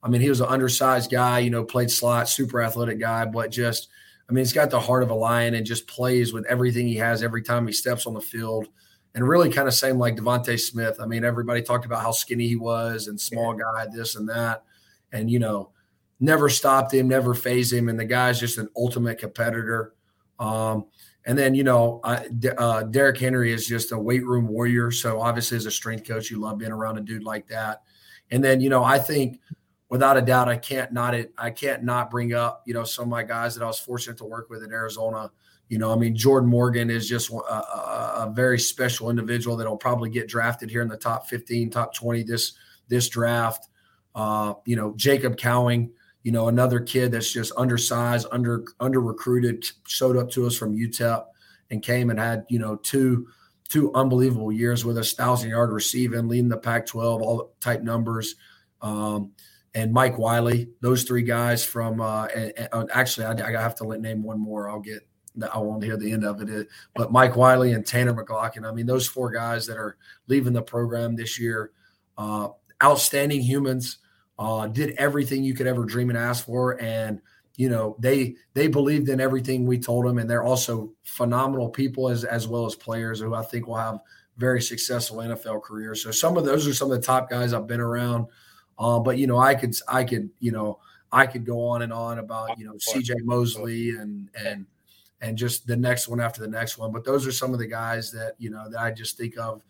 I 0.04 0.10
mean, 0.10 0.20
he 0.20 0.28
was 0.28 0.42
an 0.42 0.48
undersized 0.48 1.10
guy, 1.10 1.40
you 1.40 1.50
know, 1.50 1.64
played 1.64 1.90
slot, 1.90 2.28
super 2.28 2.62
athletic 2.62 3.00
guy, 3.00 3.24
but 3.24 3.50
just, 3.50 3.88
I 4.30 4.34
mean, 4.34 4.44
he's 4.44 4.52
got 4.52 4.70
the 4.70 4.80
heart 4.80 5.02
of 5.02 5.12
a 5.12 5.16
lion 5.16 5.54
and 5.54 5.66
just 5.66 5.88
plays 5.88 6.34
with 6.34 6.46
everything 6.48 6.88
he 6.88 6.98
has 6.98 7.24
every 7.24 7.42
time 7.42 7.66
he 7.66 7.72
steps 7.72 8.06
on 8.06 8.14
the 8.14 8.22
field. 8.22 8.68
And 9.16 9.26
really 9.26 9.50
kind 9.50 9.68
of 9.68 9.74
same 9.74 9.98
like 9.98 10.18
DeVonta 10.18 10.60
Smith. 10.60 10.98
I 11.00 11.06
mean, 11.06 11.24
everybody 11.24 11.62
talked 11.62 11.86
about 11.86 12.02
how 12.02 12.12
skinny 12.12 12.48
he 12.48 12.58
was 12.58 13.08
and 13.08 13.20
small 13.20 13.54
guy, 13.54 13.86
this 13.94 14.16
and 14.16 14.28
that. 14.28 14.64
And, 15.14 15.30
you 15.32 15.40
know, 15.40 15.70
never 16.20 16.50
stopped 16.50 16.94
him, 16.94 17.08
never 17.08 17.34
phased 17.34 17.72
him. 17.72 17.88
And 17.88 18.00
the 18.00 18.06
guy's 18.06 18.40
just 18.40 18.58
an 18.58 18.70
ultimate 18.76 19.20
competitor. 19.20 19.94
Um, 20.40 20.88
and 21.26 21.38
then, 21.38 21.56
you 21.56 21.64
know, 21.64 22.02
I, 22.04 22.28
uh, 22.58 22.84
Derrick 22.84 23.20
Henry 23.20 23.54
is 23.54 23.68
just 23.68 23.94
a 23.94 23.98
weight 23.98 24.26
room 24.26 24.48
warrior. 24.48 24.92
So 24.92 25.22
obviously, 25.22 25.58
as 25.58 25.66
a 25.66 25.72
strength 25.72 26.08
coach, 26.08 26.30
you 26.30 26.42
love 26.42 26.58
being 26.58 26.72
around 26.72 26.98
a 26.98 27.02
dude 27.02 27.24
like 27.24 27.48
that. 27.48 27.84
And 28.32 28.44
then, 28.44 28.60
you 28.60 28.70
know, 28.70 28.84
I 28.84 29.00
think– 29.00 29.40
without 29.94 30.18
a 30.18 30.22
doubt, 30.24 30.50
I 30.50 30.58
can't 30.58 30.92
not 30.92 31.14
it. 31.14 31.32
I 31.38 31.52
can't 31.52 31.84
not 31.84 32.10
bring 32.10 32.34
up, 32.34 32.64
you 32.66 32.74
know, 32.74 32.84
some 32.84 33.04
of 33.04 33.10
my 33.10 33.22
guys 33.22 33.54
that 33.54 33.64
I 33.64 33.68
was 33.68 33.78
fortunate 33.78 34.18
to 34.18 34.26
work 34.26 34.50
with 34.50 34.64
in 34.64 34.72
Arizona. 34.72 35.30
You 35.70 35.78
know, 35.78 35.94
I 35.94 35.96
mean, 35.96 36.16
Jordan 36.16 36.50
Morgan 36.50 36.90
is 36.90 37.08
just 37.08 37.30
a, 37.30 37.36
a, 37.36 38.28
a 38.28 38.34
very 38.36 38.58
special 38.58 39.12
individual 39.12 39.56
that'll 39.56 39.78
probably 39.78 40.10
get 40.10 40.28
drafted 40.28 40.72
here 40.72 40.82
in 40.82 40.88
the 40.88 40.98
top 40.98 41.28
15, 41.28 41.70
top 41.70 41.94
20 41.94 42.24
this 42.24 42.54
this 42.88 43.08
draft. 43.08 43.68
Uh, 44.16 44.56
you 44.66 44.76
know, 44.76 44.96
Jacob 44.96 45.38
Cowing, 45.38 45.92
you 46.24 46.32
know, 46.32 46.48
another 46.48 46.80
kid 46.80 47.12
that's 47.12 47.32
just 47.32 47.52
undersized, 47.56 48.26
under 48.32 48.66
under 48.80 49.00
recruited, 49.00 49.64
showed 49.88 50.18
up 50.18 50.32
to 50.32 50.48
us 50.48 50.58
from 50.58 50.76
UTEP 50.76 51.24
and 51.70 51.84
came 51.84 52.10
and 52.10 52.20
had, 52.20 52.46
you 52.50 52.58
know, 52.58 52.78
two 52.78 53.28
two 53.70 53.94
unbelievable 53.94 54.52
years 54.52 54.84
with 54.84 54.98
us, 54.98 55.14
thousand 55.14 55.52
yard 55.52 55.72
receiving, 55.72 56.28
leading 56.28 56.50
the 56.50 56.58
Pac-12, 56.58 57.22
all 57.22 57.54
type 57.62 57.84
numbers. 57.84 58.34
Um, 58.82 59.34
and 59.76 59.92
Mike 59.92 60.18
Wiley. 60.18 60.70
Those 60.82 61.04
three 61.04 61.24
guys 61.24 61.64
from 61.64 62.02
uh, 62.02 62.26
and, 62.28 62.54
and 62.58 62.70
uh, 62.72 62.86
actually, 62.94 63.26
I, 63.26 63.34
I, 63.48 63.62
have 63.62 63.76
to 63.76 63.98
name 63.98 64.24
one 64.24 64.40
more. 64.40 64.70
I'll 64.70 64.80
get 64.80 65.08
I 65.52 65.58
won't 65.58 65.84
hear 65.84 65.98
the 65.98 66.12
end 66.12 66.24
of 66.24 66.42
it. 66.42 66.68
But 66.96 67.12
Mike 67.12 67.36
Wiley 67.36 67.74
and 67.74 67.86
Tanner 67.86 68.14
McLachlan. 68.14 68.70
I 68.70 68.72
mean, 68.72 68.86
those 68.86 69.08
four 69.08 69.32
guys 69.32 69.66
that 69.68 69.78
are 69.78 69.98
leaving 70.28 70.54
the 70.54 70.62
program 70.62 71.16
this 71.16 71.40
year, 71.40 71.72
uh, 72.18 72.50
outstanding 72.84 73.42
humans. 73.42 74.00
Uh, 74.40 74.68
did 74.68 74.96
everything 74.98 75.44
you 75.44 75.54
could 75.54 75.68
ever 75.68 75.86
dream 75.86 76.10
and 76.10 76.18
ask 76.18 76.46
for, 76.46 76.82
and 76.82 77.22
you 77.56 77.70
know 77.70 77.96
they 78.00 78.36
they 78.56 78.68
believed 78.68 79.08
in 79.08 79.22
everything 79.22 79.64
we 79.64 79.78
told 79.78 80.06
them, 80.06 80.18
and 80.18 80.28
they're 80.28 80.44
also 80.44 80.92
phenomenal 81.04 81.70
people 81.70 82.10
as 82.10 82.24
as 82.24 82.48
well 82.48 82.66
as 82.66 82.74
players 82.74 83.20
who 83.20 83.36
I 83.36 83.44
think 83.44 83.68
will 83.68 83.76
have 83.76 84.00
very 84.38 84.62
successful 84.62 85.18
NFL 85.18 85.62
careers. 85.62 86.04
So 86.04 86.10
some 86.10 86.36
of 86.36 86.46
those 86.46 86.68
are 86.68 86.74
some 86.74 86.92
of 86.92 87.00
the 87.00 87.06
top 87.06 87.30
guys 87.30 87.54
I've 87.54 87.68
been 87.68 87.80
around. 87.80 88.26
Uh, 88.84 89.00
but 89.00 89.18
you 89.18 89.28
know, 89.28 89.38
I 89.38 89.56
could 89.56 89.74
I 89.88 90.04
could 90.04 90.30
you 90.40 90.52
know 90.52 90.80
I 91.10 91.26
could 91.26 91.46
go 91.46 91.66
on 91.68 91.84
and 91.84 91.94
on 91.94 92.20
about 92.20 92.60
you 92.60 92.66
know 92.66 92.78
C.J. 92.78 93.14
Mosley 93.24 93.92
and 93.92 94.30
and 94.36 94.66
and 95.22 95.38
just 95.38 95.66
the 95.66 95.78
next 95.78 96.10
one 96.10 96.20
after 96.20 96.42
the 96.42 96.50
next 96.50 96.78
one. 96.78 96.92
But 96.92 97.06
those 97.06 97.26
are 97.26 97.32
some 97.32 97.54
of 97.54 97.60
the 97.60 97.68
guys 97.68 98.12
that 98.12 98.34
you 98.40 98.50
know 98.50 98.70
that 98.70 98.82
I 98.82 98.92
just 98.92 99.18
think 99.18 99.38
of 99.38 99.62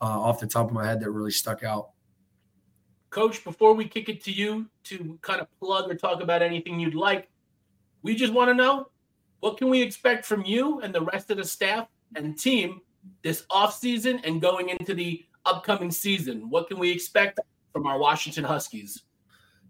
uh, 0.00 0.04
off 0.04 0.38
the 0.38 0.46
top 0.46 0.68
of 0.68 0.72
my 0.72 0.86
head 0.86 1.00
that 1.00 1.10
really 1.10 1.32
stuck 1.32 1.64
out. 1.64 1.90
Coach, 3.10 3.42
before 3.42 3.74
we 3.74 3.84
kick 3.84 4.08
it 4.08 4.22
to 4.24 4.32
you 4.32 4.68
to 4.84 5.18
kind 5.22 5.40
of 5.40 5.48
plug 5.58 5.90
or 5.90 5.96
talk 5.96 6.22
about 6.22 6.40
anything 6.40 6.78
you'd 6.78 6.94
like, 6.94 7.28
we 8.02 8.14
just 8.14 8.32
want 8.32 8.48
to 8.48 8.54
know 8.54 8.88
what 9.40 9.58
can 9.58 9.70
we 9.70 9.82
expect 9.82 10.24
from 10.24 10.44
you 10.44 10.80
and 10.82 10.94
the 10.94 11.02
rest 11.02 11.32
of 11.32 11.36
the 11.36 11.44
staff 11.44 11.88
and 12.14 12.38
team 12.38 12.80
this 13.22 13.44
off 13.50 13.74
season 13.74 14.20
and 14.22 14.40
going 14.40 14.68
into 14.68 14.94
the 14.94 15.24
upcoming 15.46 15.90
season? 15.90 16.48
What 16.48 16.68
can 16.68 16.78
we 16.78 16.92
expect 16.92 17.40
from 17.72 17.86
our 17.86 17.98
Washington 17.98 18.44
Huskies? 18.44 19.02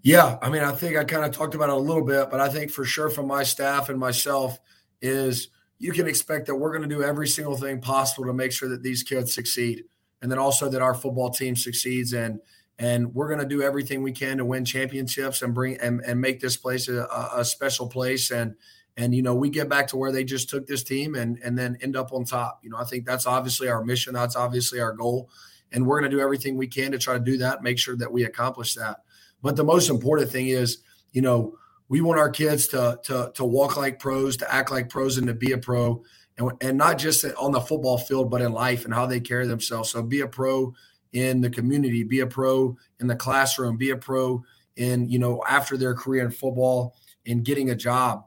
Yeah, 0.02 0.36
I 0.42 0.50
mean, 0.50 0.62
I 0.62 0.72
think 0.72 0.96
I 0.96 1.04
kind 1.04 1.24
of 1.24 1.30
talked 1.30 1.54
about 1.54 1.68
it 1.68 1.74
a 1.74 1.78
little 1.78 2.04
bit, 2.04 2.28
but 2.28 2.40
I 2.40 2.48
think 2.48 2.72
for 2.72 2.84
sure 2.84 3.08
from 3.08 3.28
my 3.28 3.44
staff 3.44 3.88
and 3.88 3.98
myself 3.98 4.58
is 5.00 5.48
you 5.78 5.92
can 5.92 6.08
expect 6.08 6.46
that 6.46 6.56
we're 6.56 6.76
going 6.76 6.88
to 6.88 6.94
do 6.94 7.02
every 7.02 7.28
single 7.28 7.56
thing 7.56 7.80
possible 7.80 8.24
to 8.26 8.32
make 8.32 8.52
sure 8.52 8.68
that 8.68 8.82
these 8.82 9.02
kids 9.04 9.32
succeed, 9.32 9.84
and 10.20 10.30
then 10.30 10.38
also 10.38 10.68
that 10.68 10.82
our 10.82 10.94
football 10.94 11.30
team 11.30 11.54
succeeds, 11.54 12.14
and 12.14 12.40
and 12.78 13.14
we're 13.14 13.28
going 13.28 13.40
to 13.40 13.46
do 13.46 13.62
everything 13.62 14.02
we 14.02 14.12
can 14.12 14.38
to 14.38 14.44
win 14.44 14.64
championships 14.64 15.42
and 15.42 15.54
bring 15.54 15.76
and, 15.78 16.00
and 16.00 16.20
make 16.20 16.40
this 16.40 16.56
place 16.56 16.88
a, 16.88 17.06
a 17.36 17.44
special 17.44 17.88
place, 17.88 18.32
and 18.32 18.56
and 18.96 19.14
you 19.14 19.22
know 19.22 19.36
we 19.36 19.50
get 19.50 19.68
back 19.68 19.86
to 19.88 19.96
where 19.96 20.10
they 20.10 20.24
just 20.24 20.50
took 20.50 20.66
this 20.66 20.82
team 20.82 21.14
and 21.14 21.38
and 21.44 21.56
then 21.56 21.78
end 21.80 21.96
up 21.96 22.12
on 22.12 22.24
top. 22.24 22.58
You 22.64 22.70
know, 22.70 22.76
I 22.76 22.84
think 22.84 23.06
that's 23.06 23.26
obviously 23.26 23.68
our 23.68 23.84
mission, 23.84 24.14
that's 24.14 24.34
obviously 24.34 24.80
our 24.80 24.92
goal 24.92 25.30
and 25.72 25.86
we're 25.86 26.00
going 26.00 26.10
to 26.10 26.16
do 26.16 26.22
everything 26.22 26.56
we 26.56 26.66
can 26.66 26.92
to 26.92 26.98
try 26.98 27.14
to 27.14 27.20
do 27.20 27.38
that, 27.38 27.62
make 27.62 27.78
sure 27.78 27.96
that 27.96 28.12
we 28.12 28.24
accomplish 28.24 28.74
that. 28.74 29.02
But 29.42 29.56
the 29.56 29.64
most 29.64 29.90
important 29.90 30.30
thing 30.30 30.48
is, 30.48 30.78
you 31.12 31.22
know, 31.22 31.56
we 31.88 32.00
want 32.00 32.20
our 32.20 32.30
kids 32.30 32.68
to 32.68 32.98
to 33.04 33.32
to 33.34 33.44
walk 33.44 33.76
like 33.76 33.98
pros, 33.98 34.36
to 34.38 34.52
act 34.52 34.70
like 34.70 34.88
pros, 34.88 35.18
and 35.18 35.26
to 35.26 35.34
be 35.34 35.52
a 35.52 35.58
pro, 35.58 36.02
and 36.38 36.50
and 36.60 36.78
not 36.78 36.98
just 36.98 37.24
on 37.36 37.52
the 37.52 37.60
football 37.60 37.98
field, 37.98 38.30
but 38.30 38.40
in 38.40 38.52
life 38.52 38.84
and 38.84 38.94
how 38.94 39.06
they 39.06 39.20
carry 39.20 39.46
themselves. 39.46 39.90
So 39.90 40.02
be 40.02 40.20
a 40.20 40.26
pro 40.26 40.74
in 41.12 41.40
the 41.40 41.50
community, 41.50 42.02
be 42.02 42.20
a 42.20 42.26
pro 42.26 42.76
in 43.00 43.06
the 43.08 43.16
classroom, 43.16 43.76
be 43.76 43.90
a 43.90 43.96
pro 43.96 44.42
in 44.76 45.08
you 45.08 45.18
know 45.18 45.42
after 45.46 45.76
their 45.76 45.94
career 45.94 46.24
in 46.24 46.30
football, 46.30 46.96
and 47.26 47.44
getting 47.44 47.70
a 47.70 47.76
job. 47.76 48.24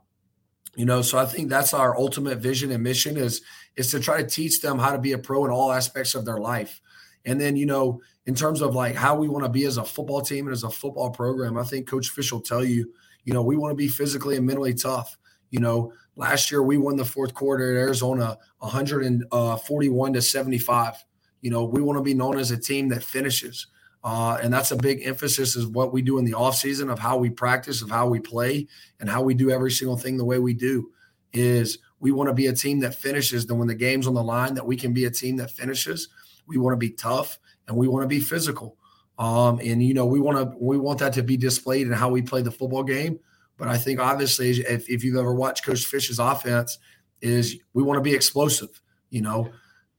You 0.76 0.86
know, 0.86 1.02
so 1.02 1.18
I 1.18 1.26
think 1.26 1.50
that's 1.50 1.74
our 1.74 1.98
ultimate 1.98 2.40
vision 2.40 2.72
and 2.72 2.84
mission 2.84 3.18
is 3.18 3.42
is 3.76 3.92
to 3.92 4.00
try 4.00 4.22
to 4.22 4.28
teach 4.28 4.62
them 4.62 4.78
how 4.78 4.92
to 4.92 5.00
be 5.00 5.14
a 5.14 5.18
pro 5.18 5.46
in 5.46 5.52
all 5.52 5.72
aspects 5.72 6.16
of 6.16 6.26
their 6.26 6.38
life. 6.38 6.82
And 7.26 7.40
then, 7.40 7.56
you 7.56 7.66
know, 7.66 8.02
in 8.26 8.36
terms 8.36 8.62
of 8.62 8.76
like 8.76 8.96
how 8.96 9.16
we 9.16 9.28
want 9.28 9.44
to 9.44 9.50
be 9.50 9.66
as 9.66 9.78
a 9.78 9.84
football 9.84 10.22
team 10.22 10.46
and 10.46 10.54
as 10.54 10.64
a 10.64 10.70
football 10.70 11.10
program, 11.10 11.58
I 11.58 11.64
think 11.64 11.88
Coach 11.88 12.14
Fisch 12.16 12.32
will 12.32 12.42
tell 12.42 12.64
you, 12.64 12.92
you 13.24 13.34
know, 13.34 13.42
we 13.42 13.56
want 13.56 13.72
to 13.72 13.76
be 13.76 13.88
physically 13.88 14.38
and 14.38 14.46
mentally 14.46 14.74
tough. 14.74 15.18
You 15.50 15.60
know, 15.60 15.94
last 16.16 16.52
year 16.52 16.62
we 16.62 16.78
won 16.78 16.96
the 16.96 17.06
fourth 17.06 17.34
quarter 17.34 17.76
at 17.76 17.80
Arizona 17.80 18.38
141 18.60 20.14
to 20.14 20.22
75. 20.22 21.06
You 21.42 21.52
know, 21.52 21.64
we 21.66 21.82
want 21.82 21.98
to 21.98 22.04
be 22.04 22.14
known 22.14 22.38
as 22.38 22.52
a 22.52 22.58
team 22.58 22.90
that 22.90 23.04
finishes. 23.04 23.68
Uh, 24.04 24.38
and 24.42 24.54
that's 24.54 24.72
a 24.72 24.76
big 24.76 25.02
emphasis 25.04 25.56
is 25.56 25.66
what 25.66 25.92
we 25.92 26.02
do 26.02 26.20
in 26.20 26.26
the 26.26 26.34
offseason 26.34 26.92
of 26.92 27.00
how 27.00 27.18
we 27.18 27.30
practice, 27.30 27.82
of 27.82 27.90
how 27.90 28.08
we 28.08 28.20
play, 28.20 28.68
and 29.00 29.10
how 29.10 29.24
we 29.24 29.34
do 29.34 29.50
every 29.50 29.72
single 29.72 29.98
thing 29.98 30.16
the 30.16 30.26
way 30.26 30.38
we 30.38 30.54
do 30.54 30.92
is 31.34 31.80
we 32.00 32.12
want 32.12 32.30
to 32.30 32.34
be 32.34 32.48
a 32.48 32.54
team 32.54 32.80
that 32.80 32.94
finishes. 32.94 33.46
Then 33.46 33.58
when 33.58 33.68
the 33.68 33.76
game's 33.76 34.06
on 34.06 34.14
the 34.14 34.24
line, 34.24 34.54
that 34.54 34.66
we 34.66 34.78
can 34.78 34.94
be 34.94 35.06
a 35.06 35.12
team 35.12 35.38
that 35.38 35.50
finishes. 35.50 36.10
We 36.48 36.58
want 36.58 36.74
to 36.74 36.78
be 36.78 36.92
tough 36.92 37.40
and 37.68 37.76
we 37.76 37.88
want 37.88 38.04
to 38.04 38.08
be 38.08 38.20
physical. 38.20 38.78
Um, 39.18 39.60
and 39.64 39.82
you 39.82 39.94
know, 39.94 40.06
we 40.06 40.20
want 40.20 40.38
to 40.38 40.58
we 40.58 40.78
want 40.78 41.00
that 41.00 41.14
to 41.14 41.24
be 41.24 41.38
displayed 41.38 41.88
in 41.88 41.94
how 41.94 42.10
we 42.10 42.22
play 42.22 42.42
the 42.42 42.52
football 42.52 42.84
game. 42.84 43.20
But 43.58 43.70
I 43.70 43.78
think 43.78 44.00
obviously, 44.00 44.50
if, 44.52 44.90
if 44.90 45.04
you've 45.04 45.16
ever 45.16 45.34
watched 45.34 45.66
Coach 45.66 45.86
Fisch's 45.86 46.20
offense, 46.20 46.78
is 47.22 47.58
we 47.74 47.84
want 47.84 47.98
to 47.98 48.02
be 48.02 48.14
explosive. 48.14 48.82
You 49.10 49.22
know, 49.22 49.50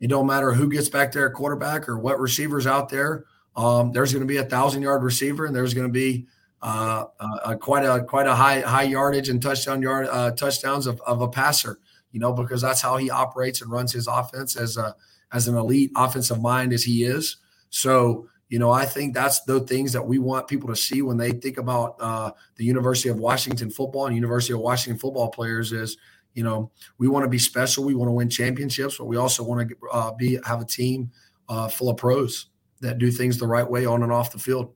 it 0.01 0.09
don't 0.09 0.27
matter 0.27 0.53
who 0.53 0.69
gets 0.69 0.89
back 0.89 1.13
there, 1.13 1.31
quarterback 1.31 1.89
or 1.89 1.99
what 1.99 2.21
receivers 2.21 2.67
out 2.67 2.89
there. 2.89 3.25
Um, 3.57 3.93
there's 3.93 4.13
going 4.13 4.21
to 4.21 4.29
be 4.29 4.37
a 4.37 4.45
thousand 4.45 4.83
yard 4.83 5.03
receiver, 5.03 5.47
and 5.47 5.57
there's 5.57 5.73
going 5.73 5.87
to 5.87 5.93
be 5.93 6.27
uh, 6.61 7.05
uh, 7.19 7.55
quite 7.57 7.85
a 7.85 8.05
quite 8.05 8.27
a 8.27 8.35
high 8.35 8.61
high 8.61 8.83
yardage 8.83 9.31
and 9.31 9.41
touchdown 9.41 9.81
yard 9.81 10.09
uh, 10.11 10.33
touchdowns 10.33 10.87
of, 10.87 11.01
of 11.07 11.23
a 11.23 11.29
passer. 11.29 11.79
You 12.13 12.21
know, 12.21 12.33
because 12.33 12.61
that's 12.61 12.81
how 12.81 12.97
he 12.99 13.11
operates 13.11 13.63
and 13.63 13.71
runs 13.71 13.93
his 13.93 14.07
offense 14.07 14.57
as 14.57 14.77
a 14.77 14.95
as 15.37 15.49
an 15.49 15.57
elite 15.57 15.93
offensive 15.95 16.41
mind 16.41 16.73
as 16.73 16.83
he 16.83 17.05
is. 17.05 17.37
So 17.71 18.29
you 18.49 18.61
know, 18.61 18.71
I 18.71 18.85
think 18.87 19.13
that's 19.13 19.41
the 19.41 19.61
things 19.61 19.93
that 19.93 20.07
we 20.07 20.19
want 20.19 20.47
people 20.47 20.69
to 20.69 20.77
see 20.77 21.03
when 21.03 21.17
they 21.17 21.33
think 21.33 21.59
about 21.59 21.97
uh, 21.99 22.31
the 22.57 22.65
University 22.65 23.09
of 23.09 23.19
Washington 23.19 23.71
football 23.71 24.07
and 24.07 24.15
University 24.15 24.53
of 24.53 24.61
Washington 24.61 24.99
football 25.01 25.31
players 25.31 25.73
is, 25.73 25.97
you 26.35 26.45
know, 26.45 26.71
we 26.99 27.09
want 27.09 27.25
to 27.25 27.29
be 27.29 27.39
special. 27.39 27.83
We 27.83 27.97
want 27.97 28.09
to 28.09 28.13
win 28.13 28.29
championships, 28.29 28.99
but 28.99 29.07
we 29.07 29.17
also 29.17 29.43
want 29.43 29.69
to 29.69 29.77
uh, 29.91 30.13
be 30.13 30.39
have 30.45 30.61
a 30.61 30.65
team 30.65 31.11
uh, 31.49 31.67
full 31.69 31.89
of 31.89 31.97
pros 31.97 32.47
that 32.81 32.99
do 32.99 33.11
things 33.11 33.37
the 33.39 33.47
right 33.47 33.69
way 33.69 33.85
on 33.85 34.05
and 34.05 34.13
off 34.13 34.31
the 34.31 34.39
field. 34.39 34.73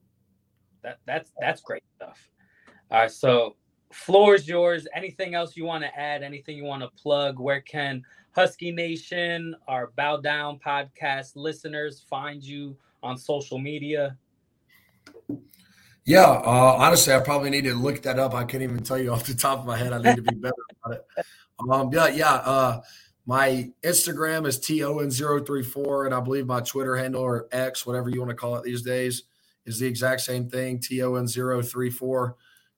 That 0.81 0.97
that's 1.05 1.31
that's 1.39 1.61
great 1.61 1.83
stuff. 1.95 2.29
All 2.89 2.99
right, 2.99 3.11
so 3.11 3.55
floor 3.93 4.35
is 4.35 4.49
yours. 4.49 4.85
Anything 4.93 5.33
else 5.33 5.55
you 5.55 5.63
want 5.63 5.83
to 5.83 5.97
add? 5.97 6.23
Anything 6.23 6.57
you 6.57 6.65
want 6.65 6.81
to 6.81 6.89
plug? 7.01 7.39
Where 7.39 7.61
can 7.61 8.03
Husky 8.31 8.71
Nation, 8.71 9.55
our 9.67 9.91
Bow 9.95 10.17
Down 10.17 10.59
podcast 10.59 11.33
listeners, 11.35 12.05
find 12.09 12.43
you? 12.43 12.77
on 13.03 13.17
social 13.17 13.57
media? 13.57 14.17
Yeah, 16.03 16.23
uh, 16.23 16.75
honestly, 16.77 17.13
I 17.13 17.19
probably 17.19 17.49
need 17.49 17.63
to 17.65 17.75
look 17.75 18.01
that 18.03 18.19
up. 18.19 18.33
I 18.33 18.43
can't 18.43 18.63
even 18.63 18.83
tell 18.83 18.97
you 18.97 19.13
off 19.13 19.25
the 19.25 19.33
top 19.33 19.59
of 19.59 19.65
my 19.65 19.77
head. 19.77 19.93
I 19.93 20.01
need 20.01 20.15
to 20.15 20.21
be 20.21 20.35
better 20.35 20.53
about 20.83 20.97
it. 20.97 21.25
Um, 21.69 21.91
yeah, 21.93 22.07
yeah. 22.07 22.33
Uh, 22.33 22.81
my 23.27 23.71
Instagram 23.83 24.47
is 24.47 24.59
ton034, 24.59 26.05
and 26.07 26.15
I 26.15 26.19
believe 26.19 26.47
my 26.47 26.59
Twitter 26.61 26.95
handle 26.95 27.21
or 27.21 27.47
X, 27.51 27.85
whatever 27.85 28.09
you 28.09 28.19
want 28.19 28.31
to 28.31 28.35
call 28.35 28.55
it 28.55 28.63
these 28.63 28.81
days, 28.81 29.23
is 29.65 29.79
the 29.79 29.85
exact 29.85 30.21
same 30.21 30.49
thing, 30.49 30.79
ton034. 30.79 32.33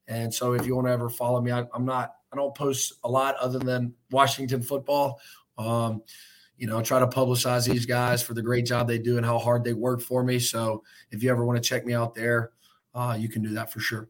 And 0.10 0.34
so, 0.34 0.52
if 0.52 0.66
you 0.66 0.76
want 0.76 0.88
to 0.88 0.92
ever 0.92 1.10
follow 1.10 1.40
me, 1.40 1.52
I, 1.52 1.64
I'm 1.74 1.86
not. 1.86 2.16
I 2.34 2.36
don't 2.36 2.56
post 2.56 2.94
a 3.04 3.10
lot 3.10 3.36
other 3.36 3.60
than 3.60 3.94
Washington 4.10 4.64
football. 4.64 5.22
Um, 5.58 6.02
you 6.58 6.68
know, 6.68 6.82
try 6.82 7.00
to 7.00 7.08
publicize 7.08 7.68
these 7.68 7.86
guys 7.86 8.22
for 8.22 8.34
the 8.34 8.42
great 8.42 8.66
job 8.66 8.88
they 8.88 9.00
do 9.00 9.18
and 9.18 9.26
how 9.26 9.38
hard 9.38 9.64
they 9.64 9.74
work 9.74 10.02
for 10.02 10.24
me. 10.24 10.40
So 10.40 10.84
if 11.12 11.24
you 11.24 11.30
ever 11.30 11.44
want 11.46 11.62
to 11.62 11.68
check 11.68 11.86
me 11.86 11.94
out 11.94 12.14
there, 12.14 12.52
uh, 12.94 13.18
you 13.20 13.28
can 13.28 13.42
do 13.42 13.50
that 13.50 13.72
for 13.72 13.80
sure. 13.80 14.08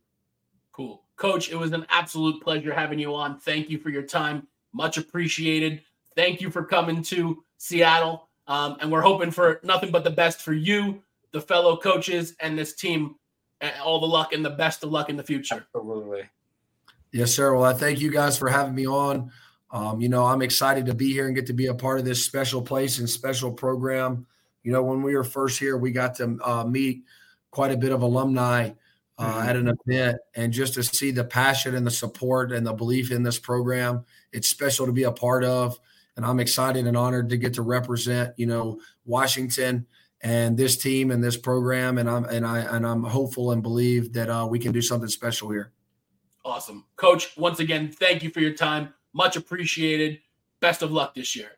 Cool. 0.71 1.03
Coach, 1.15 1.49
it 1.51 1.55
was 1.55 1.71
an 1.71 1.85
absolute 1.89 2.43
pleasure 2.43 2.73
having 2.73 2.99
you 2.99 3.15
on. 3.15 3.39
Thank 3.39 3.69
you 3.69 3.77
for 3.77 3.89
your 3.89 4.03
time. 4.03 4.47
Much 4.73 4.97
appreciated. 4.97 5.81
Thank 6.15 6.41
you 6.41 6.49
for 6.49 6.63
coming 6.63 7.01
to 7.03 7.43
Seattle. 7.57 8.27
Um, 8.47 8.77
and 8.81 8.91
we're 8.91 9.01
hoping 9.01 9.31
for 9.31 9.61
nothing 9.63 9.89
but 9.89 10.03
the 10.03 10.09
best 10.09 10.41
for 10.41 10.53
you, 10.53 11.01
the 11.31 11.41
fellow 11.41 11.77
coaches, 11.77 12.35
and 12.39 12.57
this 12.57 12.73
team. 12.73 13.15
All 13.81 14.01
the 14.01 14.07
luck 14.07 14.33
and 14.33 14.43
the 14.43 14.49
best 14.49 14.83
of 14.83 14.91
luck 14.91 15.09
in 15.09 15.15
the 15.15 15.23
future. 15.23 15.65
Absolutely. 15.73 16.23
Yes, 17.13 17.33
sir. 17.33 17.55
Well, 17.55 17.63
I 17.63 17.73
thank 17.73 18.01
you 18.01 18.11
guys 18.11 18.37
for 18.37 18.49
having 18.49 18.75
me 18.75 18.85
on. 18.85 19.31
Um, 19.73 19.99
you 19.99 20.07
know, 20.07 20.23
I'm 20.23 20.43
excited 20.43 20.85
to 20.85 20.93
be 20.93 21.11
here 21.11 21.25
and 21.25 21.35
get 21.35 21.47
to 21.47 21.53
be 21.53 21.65
a 21.65 21.73
part 21.73 21.97
of 21.97 22.05
this 22.05 22.23
special 22.23 22.61
place 22.61 22.99
and 22.99 23.09
special 23.09 23.51
program. 23.51 24.27
You 24.61 24.71
know, 24.71 24.83
when 24.83 25.01
we 25.01 25.15
were 25.15 25.23
first 25.23 25.59
here, 25.59 25.77
we 25.77 25.91
got 25.91 26.15
to 26.15 26.37
uh, 26.43 26.63
meet 26.63 27.03
quite 27.49 27.71
a 27.71 27.77
bit 27.77 27.91
of 27.91 28.03
alumni 28.03 28.69
uh, 29.17 29.25
mm-hmm. 29.25 29.49
at 29.49 29.55
an 29.55 29.75
event, 29.85 30.17
and 30.35 30.53
just 30.53 30.75
to 30.75 30.83
see 30.83 31.11
the 31.11 31.23
passion 31.23 31.75
and 31.75 31.85
the 31.85 31.91
support 31.91 32.51
and 32.51 32.65
the 32.65 32.73
belief 32.73 33.11
in 33.11 33.23
this 33.23 33.39
program, 33.39 34.05
it's 34.31 34.47
special 34.47 34.85
to 34.85 34.91
be 34.91 35.03
a 35.03 35.11
part 35.11 35.43
of. 35.43 35.79
And 36.15 36.25
I'm 36.25 36.39
excited 36.39 36.85
and 36.85 36.95
honored 36.95 37.29
to 37.29 37.37
get 37.37 37.55
to 37.55 37.63
represent, 37.63 38.33
you 38.37 38.45
know, 38.45 38.79
Washington 39.05 39.87
and 40.21 40.55
this 40.55 40.77
team 40.77 41.09
and 41.09 41.23
this 41.23 41.35
program. 41.35 41.97
And 41.97 42.07
I'm 42.07 42.25
and 42.25 42.45
I 42.45 42.59
and 42.59 42.85
I'm 42.85 43.03
hopeful 43.03 43.51
and 43.51 43.63
believe 43.63 44.13
that 44.13 44.29
uh, 44.29 44.47
we 44.47 44.59
can 44.59 44.71
do 44.71 44.81
something 44.81 45.09
special 45.09 45.49
here. 45.49 45.71
Awesome, 46.45 46.85
Coach. 46.95 47.35
Once 47.37 47.59
again, 47.59 47.91
thank 47.91 48.21
you 48.21 48.29
for 48.29 48.39
your 48.39 48.53
time. 48.53 48.93
Much 49.13 49.35
appreciated. 49.35 50.19
Best 50.59 50.81
of 50.81 50.91
luck 50.91 51.13
this 51.13 51.35
year. 51.35 51.51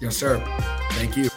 Yes, 0.00 0.16
sir. 0.16 0.38
Thank 0.92 1.16
you. 1.16 1.30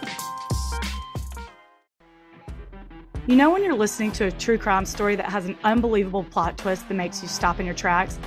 You 3.27 3.35
know, 3.35 3.51
when 3.51 3.63
you're 3.63 3.75
listening 3.75 4.12
to 4.13 4.25
a 4.25 4.31
true 4.31 4.57
crime 4.57 4.85
story 4.85 5.15
that 5.15 5.27
has 5.27 5.45
an 5.45 5.57
unbelievable 5.63 6.23
plot 6.23 6.57
twist 6.57 6.88
that 6.88 6.95
makes 6.95 7.21
you 7.21 7.27
stop 7.27 7.59
in 7.59 7.65
your 7.65 7.75
tracks? 7.75 8.19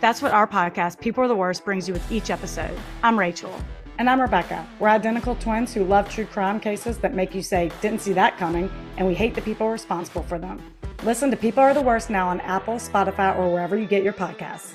That's 0.00 0.22
what 0.22 0.32
our 0.32 0.46
podcast, 0.46 1.00
People 1.00 1.24
Are 1.24 1.28
the 1.28 1.34
Worst, 1.34 1.64
brings 1.64 1.88
you 1.88 1.94
with 1.94 2.12
each 2.12 2.30
episode. 2.30 2.78
I'm 3.02 3.18
Rachel. 3.18 3.52
And 3.98 4.08
I'm 4.08 4.20
Rebecca. 4.20 4.66
We're 4.78 4.88
identical 4.88 5.34
twins 5.36 5.72
who 5.74 5.84
love 5.84 6.08
true 6.08 6.26
crime 6.26 6.60
cases 6.60 6.98
that 6.98 7.14
make 7.14 7.34
you 7.34 7.42
say, 7.42 7.70
didn't 7.80 8.00
see 8.00 8.12
that 8.12 8.36
coming, 8.38 8.70
and 8.96 9.06
we 9.06 9.14
hate 9.14 9.34
the 9.34 9.42
people 9.42 9.70
responsible 9.70 10.22
for 10.22 10.38
them. 10.38 10.62
Listen 11.02 11.30
to 11.30 11.36
People 11.36 11.60
Are 11.60 11.74
the 11.74 11.82
Worst 11.82 12.10
now 12.10 12.28
on 12.28 12.40
Apple, 12.40 12.74
Spotify, 12.74 13.36
or 13.38 13.52
wherever 13.52 13.76
you 13.76 13.86
get 13.86 14.02
your 14.02 14.12
podcasts. 14.12 14.74